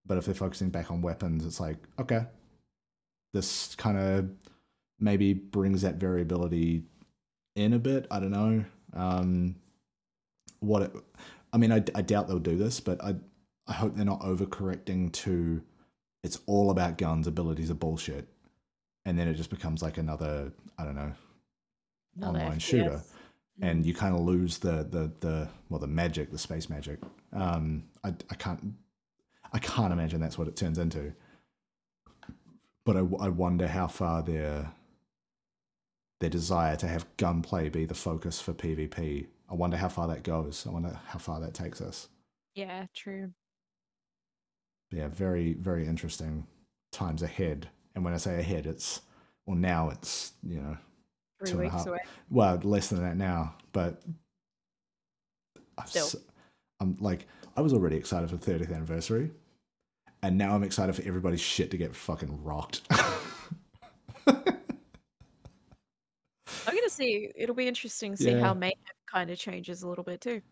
[0.07, 2.27] But if they're focusing back on weapons, it's like okay,
[3.35, 4.31] this kind of
[5.01, 6.85] maybe brings that variability
[7.57, 8.07] in a bit.
[8.11, 8.65] I don't know.
[8.95, 9.57] Um,
[10.61, 10.93] what it,
[11.53, 13.17] I mean, I, I doubt they'll do this, but I
[13.67, 15.63] I hope they're not overcorrecting to
[16.23, 18.29] it's all about guns, abilities are bullshit,
[19.05, 21.13] and then it just becomes like another I don't know
[22.17, 22.63] Another online FPS.
[22.63, 23.03] shooter.
[23.63, 27.01] And you kind of lose the the the well the magic, the space magic.
[27.33, 28.75] Um, I I can't
[29.53, 31.13] I can't imagine that's what it turns into.
[32.85, 34.73] But I, I wonder how far their
[36.21, 39.27] their desire to have gunplay be the focus for PvP.
[39.51, 40.67] I wonder how far that goes.
[40.67, 42.09] I wonder how far that takes us.
[42.55, 43.33] Yeah, true.
[44.91, 46.47] yeah, very, very interesting
[46.93, 47.69] times ahead.
[47.95, 49.03] And when I say ahead, it's
[49.47, 50.77] well now it's you know
[51.39, 51.87] Three Two and a weeks half.
[51.87, 51.99] away.
[52.31, 54.03] well less than that now, but
[55.79, 56.09] I've Still.
[56.81, 57.27] I'm like
[57.57, 59.31] I was already excited for the 30th anniversary,
[60.23, 62.81] and now I'm excited for everybody's shit to get fucking rocked.
[64.27, 64.43] I'm
[66.75, 67.31] gonna see.
[67.35, 68.41] It'll be interesting to see Yeah.
[68.41, 68.77] how Mayhem
[69.11, 70.43] kind of changes a little bit too.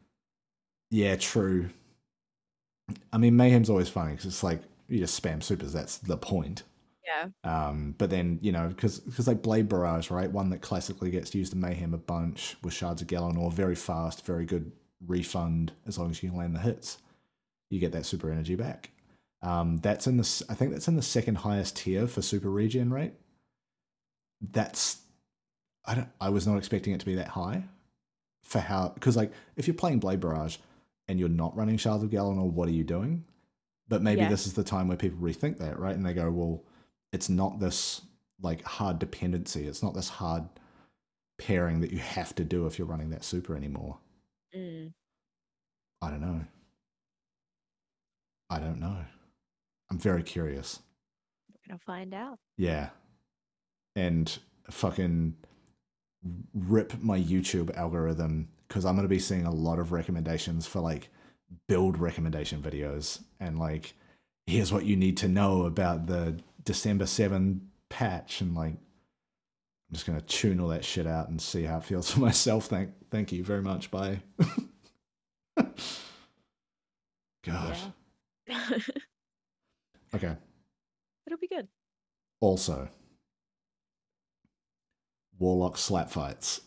[0.90, 1.68] yeah, true.
[3.12, 5.72] I mean, mayhem's always funny because it's like you just spam supers.
[5.72, 6.62] That's the point.
[7.06, 7.28] Yeah.
[7.68, 10.30] Um, but then you know, because because like Blade Barrage, right?
[10.30, 14.24] One that classically gets used in Mayhem a bunch with Shards of Galanor, very fast,
[14.24, 14.72] very good
[15.06, 16.98] refund as long as you can land the hits.
[17.70, 18.90] You get that super energy back.
[19.42, 22.90] Um, that's in the I think that's in the second highest tier for super regen
[22.92, 23.12] rate.
[24.40, 24.98] That's
[25.84, 27.64] I don't I was not expecting it to be that high
[28.42, 30.56] for how because like if you're playing Blade Barrage
[31.08, 33.24] and you're not running Shards of Galanor, what are you doing?
[33.88, 34.28] But maybe Yeah.
[34.30, 35.94] this is the time where people rethink that, right?
[35.94, 36.62] And they go, well,
[37.14, 38.02] it's not this
[38.42, 39.66] like hard dependency.
[39.66, 40.44] It's not this hard
[41.38, 43.98] pairing that you have to do if you're running that super anymore.
[44.54, 44.92] Mm.
[46.02, 46.40] I don't know.
[48.50, 48.96] I don't know.
[49.90, 50.80] I'm very curious.
[51.48, 52.38] We're gonna find out.
[52.58, 52.88] Yeah.
[53.94, 54.36] And
[54.70, 55.36] fucking
[56.52, 60.80] rip my YouTube algorithm because I'm going to be seeing a lot of recommendations for
[60.80, 61.10] like
[61.68, 63.92] build recommendation videos and like
[64.46, 70.06] here's what you need to know about the December 7 patch and like I'm just
[70.06, 72.66] going to tune all that shit out and see how it feels for myself.
[72.66, 73.90] Thank thank you very much.
[73.90, 74.20] Bye.
[77.44, 77.80] Gosh.
[80.14, 80.36] Okay.
[81.26, 81.66] It'll be good.
[82.38, 82.88] Also,
[85.40, 86.60] Warlock slap fights.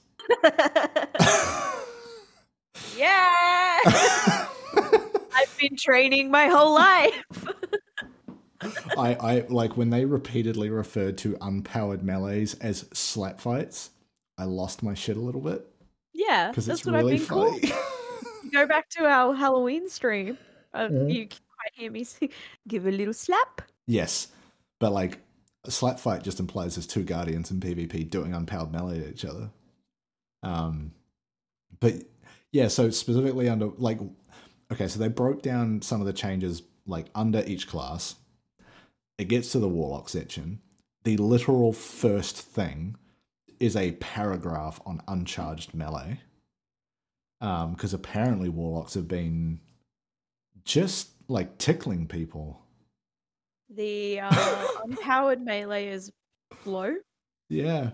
[2.97, 3.77] yeah.
[3.85, 7.23] I've been training my whole life.
[8.97, 13.91] I, I like when they repeatedly referred to unpowered melees as slap fights.
[14.37, 15.67] I lost my shit a little bit
[16.17, 17.61] yeah, because that's it's what really I've been called.
[18.51, 20.37] Go back to our Halloween stream.
[20.73, 20.89] Uh.
[20.91, 22.29] You can quite hear me say,
[22.67, 23.61] give a little slap.
[23.85, 24.27] yes,
[24.79, 25.19] but like
[25.65, 29.25] a slap fight just implies there's two guardians in PvP doing unpowered melee at each
[29.25, 29.51] other.
[30.41, 30.91] Um,
[31.79, 31.93] but
[32.51, 33.99] yeah, so specifically under like,
[34.71, 38.15] okay, so they broke down some of the changes like under each class.
[39.17, 40.61] It gets to the warlock section.
[41.03, 42.95] The literal first thing
[43.59, 46.21] is a paragraph on uncharged melee.
[47.39, 49.59] Um, because apparently warlocks have been
[50.65, 52.61] just like tickling people.
[53.69, 54.29] The uh,
[54.85, 56.11] unpowered melee is
[56.65, 56.95] low,
[57.49, 57.91] Yeah.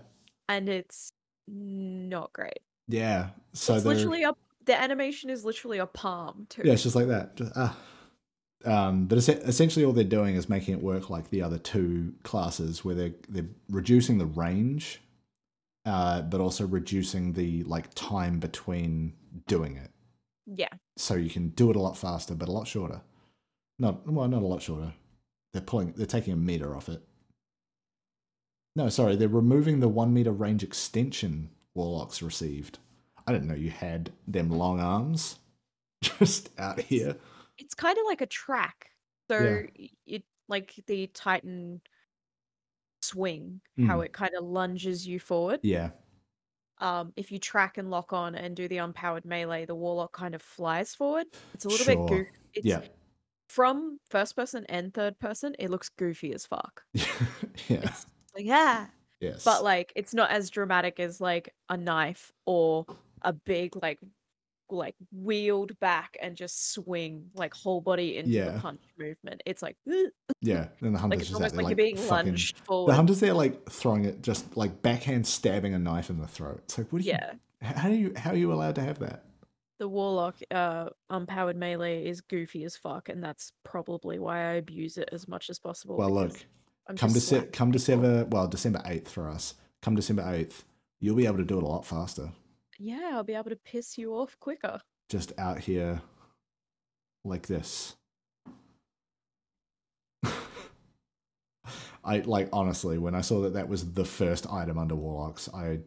[0.48, 1.12] and it's
[1.46, 2.60] not great.
[2.88, 3.30] Yeah.
[3.52, 4.32] So it's they're- literally a
[4.64, 6.62] the animation is literally a palm too.
[6.64, 7.36] Yeah, it's just like that.
[7.36, 7.76] Just, ah.
[8.64, 12.14] Um, but es- essentially, all they're doing is making it work like the other two
[12.22, 15.00] classes, where they're they're reducing the range,
[15.84, 19.12] uh, but also reducing the like time between
[19.46, 19.90] doing it,
[20.46, 20.68] Yeah.
[20.96, 23.02] so you can do it a lot faster, but a lot shorter.
[23.78, 24.94] Not well, not a lot shorter.
[25.52, 27.02] They're pulling, they're taking a meter off it.
[28.76, 32.78] No, sorry, they're removing the one meter range extension warlocks received.
[33.26, 35.38] I didn't know you had them long arms
[36.02, 37.16] just out here.
[37.58, 38.90] It's kind of like a track.
[39.30, 39.66] So Yeah.
[40.06, 41.82] it like the Titan
[43.02, 43.86] swing, Mm.
[43.86, 45.60] how it kind of lunges you forward.
[45.62, 45.92] Yeah,
[46.78, 50.34] Um, if you track and lock on and do the unpowered melee, the warlock kind
[50.34, 51.26] of flies forward.
[51.54, 51.86] It's a little Sure.
[51.86, 52.30] bit goofy.
[52.52, 52.88] It's yeah,
[53.48, 56.84] from first person and third person, it looks goofy as fuck.
[57.68, 57.94] yeah,
[58.24, 58.88] It's like yeah,
[59.20, 59.44] yes.
[59.44, 62.86] but like it's not as dramatic as like a knife or
[63.22, 64.00] a big like
[64.70, 68.50] like wheeled back and just swing like whole body into Yeah.
[68.52, 69.42] the punch movement.
[69.46, 70.10] It's like "Ugh,"
[70.40, 72.26] yeah, then the hunter's like it's just almost like, like you're being fucking.
[72.32, 72.90] lunged forward.
[72.92, 76.60] The hunters there like throwing it, just like backhand stabbing a knife in the throat.
[76.64, 77.12] It's like, what do you?
[77.14, 77.32] yeah.
[77.62, 78.12] How do you?
[78.16, 79.24] How are you allowed to have that?
[79.78, 84.96] The warlock uh unpowered melee is goofy as fuck, and that's probably why I abuse
[84.98, 85.96] it as much as possible.
[85.96, 86.32] Well, look,
[86.88, 87.70] I'm come just Dece- come.
[87.72, 88.24] December.
[88.26, 89.54] Well, December eighth for us.
[89.82, 90.64] Come December eighth,
[91.00, 92.30] you'll be able to do it a lot faster.
[92.78, 94.80] Yeah, I'll be able to piss you off quicker.
[95.08, 96.02] Just out here
[97.24, 97.96] like this.
[102.04, 105.80] I like honestly, when I saw that that was the first item under Warlocks, I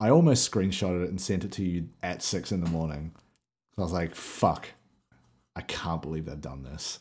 [0.00, 3.12] I almost screenshotted it and sent it to you at six in the morning.
[3.76, 4.68] I was like, "Fuck,
[5.54, 7.00] I can't believe they've done this."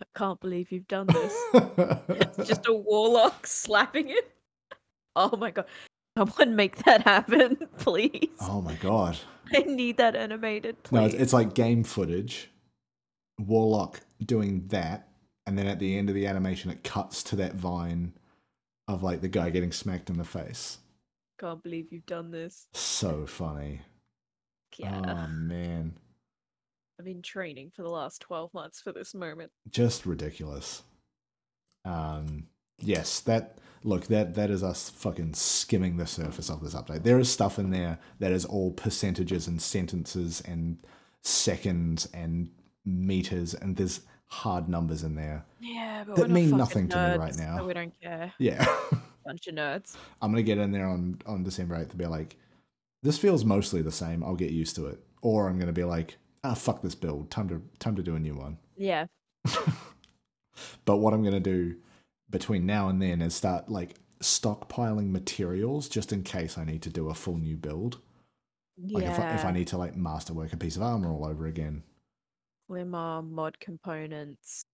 [0.00, 1.44] I can't believe you've done this.
[2.08, 4.32] it's just a warlock slapping it.
[5.16, 5.66] Oh my god.
[6.18, 8.30] Someone make that happen, please.
[8.40, 9.16] oh my god!
[9.54, 10.98] I need that animated, please.
[10.98, 12.50] No, it's, it's like game footage.
[13.38, 15.08] Warlock doing that,
[15.46, 18.14] and then at the end of the animation, it cuts to that vine
[18.88, 20.78] of like the guy getting smacked in the face.
[21.38, 22.66] Can't believe you've done this.
[22.72, 23.82] So funny.
[24.76, 25.00] Yeah.
[25.06, 25.94] Oh man,
[26.98, 29.52] I've been training for the last 12 months for this moment.
[29.70, 30.82] just ridiculous.
[31.84, 32.48] Um,
[32.80, 37.02] yes, that look that that is us fucking skimming the surface of this update.
[37.04, 40.78] There is stuff in there that is all percentages and sentences and
[41.22, 42.50] seconds and
[42.84, 45.44] meters, and there's hard numbers in there.
[45.60, 47.58] Yeah, but That mean nothing to me nerds, right now.
[47.58, 48.32] So we don't care.
[48.38, 48.64] Yeah.
[49.24, 49.96] Bunch of nerds.
[50.22, 52.36] I'm gonna get in there on on December 8th to be like,
[53.02, 54.24] this feels mostly the same.
[54.24, 55.00] I'll get used to it.
[55.22, 57.30] Or I'm gonna be like, ah, fuck this build.
[57.30, 58.58] Time to time to do a new one.
[58.76, 59.06] Yeah.
[60.84, 61.76] But what I'm gonna do
[62.30, 66.90] between now and then is start like stockpiling materials just in case I need to
[66.90, 67.98] do a full new build.
[68.80, 69.12] Like yeah.
[69.12, 71.82] if I, if I need to like masterwork a piece of armor all over again.
[72.68, 74.64] Glimmer, mod components.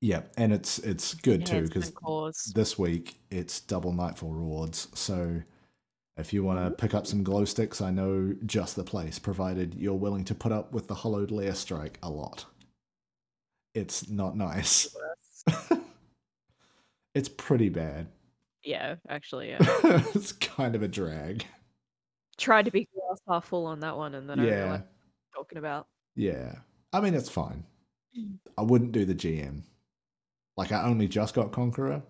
[0.00, 1.92] Yeah, and it's it's good too because
[2.54, 4.88] this week it's double nightfall rewards.
[4.94, 5.42] So
[6.16, 6.74] if you want to mm-hmm.
[6.74, 10.52] pick up some glow sticks, I know just the place, provided you're willing to put
[10.52, 12.44] up with the Hollowed Lair strike a lot.
[13.74, 14.94] It's not nice.
[17.14, 18.06] It's pretty bad.
[18.64, 19.58] Yeah, actually, yeah.
[20.14, 21.44] it's kind of a drag.
[22.38, 24.50] Tried to be glass half full on that one, and then I Yeah.
[24.62, 24.88] realized what
[25.38, 25.86] I'm talking about.
[26.16, 26.54] Yeah.
[26.92, 27.64] I mean, it's fine.
[28.58, 29.62] I wouldn't do the GM.
[30.56, 32.02] Like, I only just got Conqueror.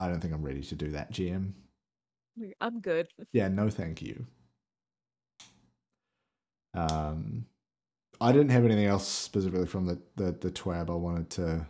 [0.00, 1.52] I don't think I'm ready to do that GM.
[2.60, 3.08] I'm good.
[3.32, 4.26] Yeah, no, thank you.
[6.74, 7.46] Um,
[8.20, 11.66] I didn't have anything else specifically from the the, the twab I wanted to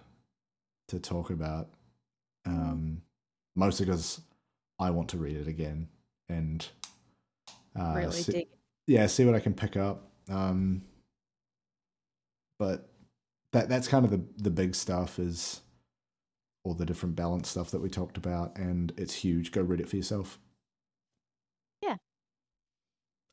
[0.89, 1.68] to talk about.
[2.47, 3.03] Um,
[3.55, 4.20] mostly because
[4.78, 5.88] I want to read it again
[6.28, 6.66] and
[7.78, 8.49] uh, really see- dig.
[8.86, 10.11] yeah, see what I can pick up.
[10.28, 10.82] Um,
[12.59, 12.88] but
[13.53, 15.61] that that's kind of the the big stuff is
[16.64, 19.53] all the different balance stuff that we talked about, and it's huge.
[19.53, 20.38] Go read it for yourself.
[21.82, 21.97] Yeah.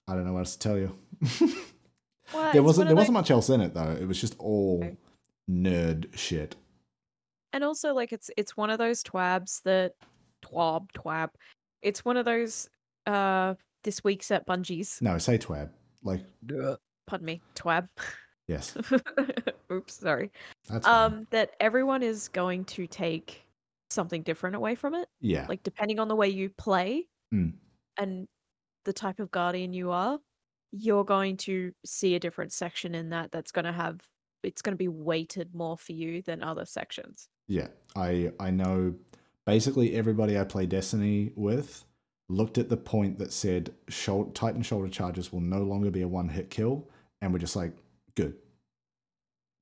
[0.07, 0.97] I don't know what else to tell you.
[2.33, 3.91] Well, there wasn't there of wasn't much else in it though.
[3.99, 4.97] It was just all
[5.49, 6.55] nerd shit.
[7.53, 9.93] And also like it's it's one of those twabs that
[10.45, 11.29] twab twab.
[11.81, 12.69] It's one of those
[13.07, 14.99] uh this week's at Bungie's.
[15.01, 15.69] No, say twab.
[16.03, 16.21] Like
[17.07, 17.87] Pardon me, twab.
[18.47, 18.75] yes,
[19.71, 20.31] Oops, sorry.
[20.69, 21.11] that's fine.
[21.13, 23.45] Um, that everyone is going to take
[23.89, 25.07] something different away from it.
[25.19, 27.53] yeah, Like depending on the way you play Mm.
[27.97, 28.27] and
[28.85, 30.19] the type of guardian you are,
[30.71, 33.99] you're going to see a different section in that that's going to have
[34.43, 37.29] it's going to be weighted more for you than other sections.
[37.51, 38.95] Yeah, I I know
[39.45, 41.83] basically everybody I play Destiny with
[42.29, 46.07] looked at the point that said shoulder, Titan shoulder charges will no longer be a
[46.07, 46.87] one hit kill,
[47.21, 47.73] and we're just like,
[48.15, 48.35] good.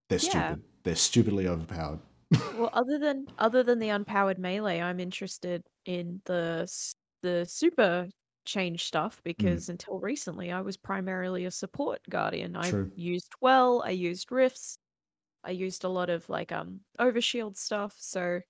[0.09, 0.29] They're Yeah.
[0.51, 0.63] stupid.
[0.83, 1.99] They're stupidly overpowered.
[2.59, 8.07] well, other than other than the unpowered melee, I'm interested in the s- the super
[8.45, 9.23] change stuff mm.
[9.23, 12.55] because until recently I was primarily a support guardian.
[12.55, 12.91] I True.
[12.95, 14.77] used well, I used rifts,
[15.43, 17.95] I used a lot of like um overshield stuff.
[17.99, 18.41] So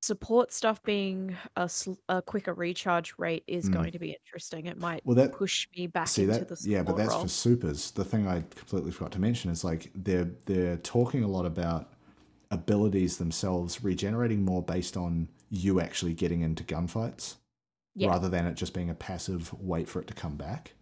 [0.00, 3.72] support stuff being a, sl- a quicker recharge rate is Mm.
[3.72, 4.66] going to be interesting.
[4.66, 7.10] It might Well, that push me back see into that the support yeah, but that's
[7.10, 7.22] role.
[7.22, 7.90] for supers.
[7.92, 11.92] The thing I completely forgot to mention is like they're they're talking a lot about
[12.50, 17.36] abilities themselves regenerating more based on you actually getting into gunfights
[17.94, 20.74] yeah, rather than it just being a passive wait for it to come back.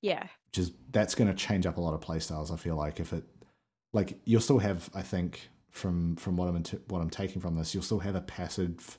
[0.00, 2.52] yeah, which is that's going to change up a lot of playstyles.
[2.52, 3.24] I feel like if it,
[3.92, 7.56] like you'll still have, I think from from what I'm into, what I'm taking from
[7.56, 8.98] this, you'll still have a passive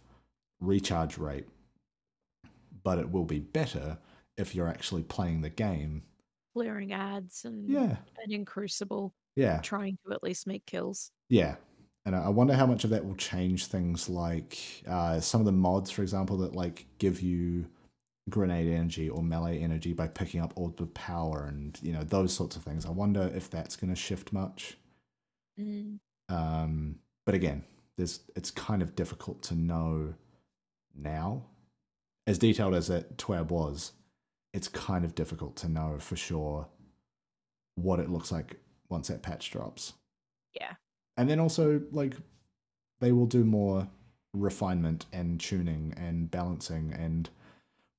[0.60, 1.48] recharge rate,
[2.84, 3.98] but it will be better
[4.38, 6.04] if you're actually playing the game.
[6.54, 11.12] clearing ads and Yeah, and in Crucible yeah, trying to at least make kills.
[11.30, 11.56] yeah.
[12.06, 15.46] And I I wonder how much of that will change things like uh, some of
[15.46, 17.68] the mods, for example, that like give you
[18.30, 22.34] grenade energy or melee energy by picking up orbs of power and you know those
[22.34, 22.86] sorts of things.
[22.86, 24.78] I wonder if that's going to shift much.
[25.60, 26.00] Mm.
[26.30, 27.64] Um, but again,
[27.98, 30.14] there's it's kind of difficult to know
[30.96, 31.44] now.
[32.28, 33.94] As detailed as that TWAB was,
[34.54, 36.68] it's kind of difficult to know for sure
[37.76, 38.58] what it looks like
[38.90, 39.94] once that patch drops.
[40.54, 40.74] Yeah.
[41.18, 42.16] And then also like
[43.00, 43.88] they will do more
[44.34, 47.30] refinement and tuning and balancing and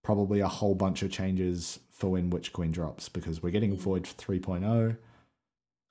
[0.03, 3.81] probably a whole bunch of changes for when Witch Queen drops because we're getting Mm.
[3.81, 4.97] Void 3.0.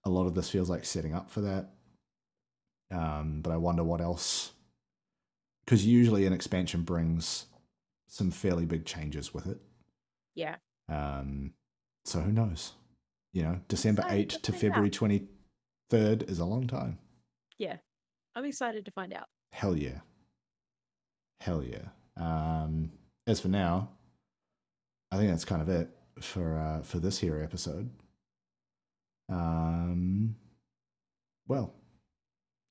[0.05, 1.69] A lot of this feels like setting up for that.
[2.91, 4.53] Um, but I wonder what else.
[5.65, 7.45] Because usually an expansion brings
[8.07, 9.59] some fairly big changes with it.
[10.33, 10.55] Yeah.
[10.87, 11.53] Um,
[12.05, 12.73] so who knows?
[13.33, 14.61] You know, December Excited 8th to to find out.
[14.61, 14.89] February
[15.91, 16.97] 23rd is a long time.
[17.59, 17.77] Yeah.
[18.35, 19.27] I'm excited to find out.
[19.51, 19.99] Hell yeah.
[21.41, 21.89] Hell yeah.
[22.17, 22.91] Um,
[23.27, 23.89] as for now,
[25.11, 25.89] I think that's kind of it
[26.19, 27.89] for uh, for this here episode.
[29.29, 30.35] Um,
[31.47, 31.73] well,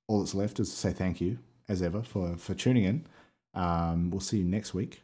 [0.07, 3.07] all that's left is to say thank you, as ever, for for tuning in.
[3.55, 5.03] Um, we'll see you next week,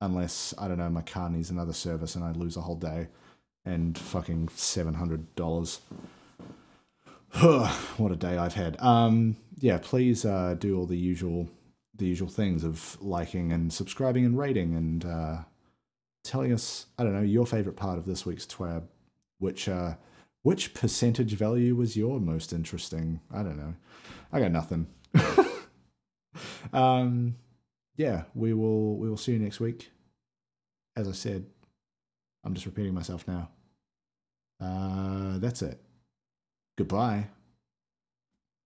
[0.00, 3.08] unless I don't know my car needs another service and I lose a whole day
[3.64, 5.80] and fucking seven hundred dollars.
[7.40, 8.80] what a day I've had.
[8.80, 11.48] Um, yeah, please uh, do all the usual
[11.94, 15.38] the usual things of liking and subscribing and rating and uh,
[16.28, 18.84] telling us I don't know your favorite part of this week's twab,
[19.38, 19.94] which uh,
[20.42, 23.20] which percentage value was your most interesting?
[23.32, 23.74] I don't know.
[24.32, 24.86] I got nothing.
[26.72, 27.36] um,
[27.96, 29.90] yeah, we will we will see you next week.
[30.96, 31.46] As I said,
[32.44, 33.50] I'm just repeating myself now.
[34.60, 35.80] Uh, that's it.
[36.76, 37.28] Goodbye.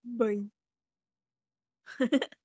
[0.05, 0.45] Bye.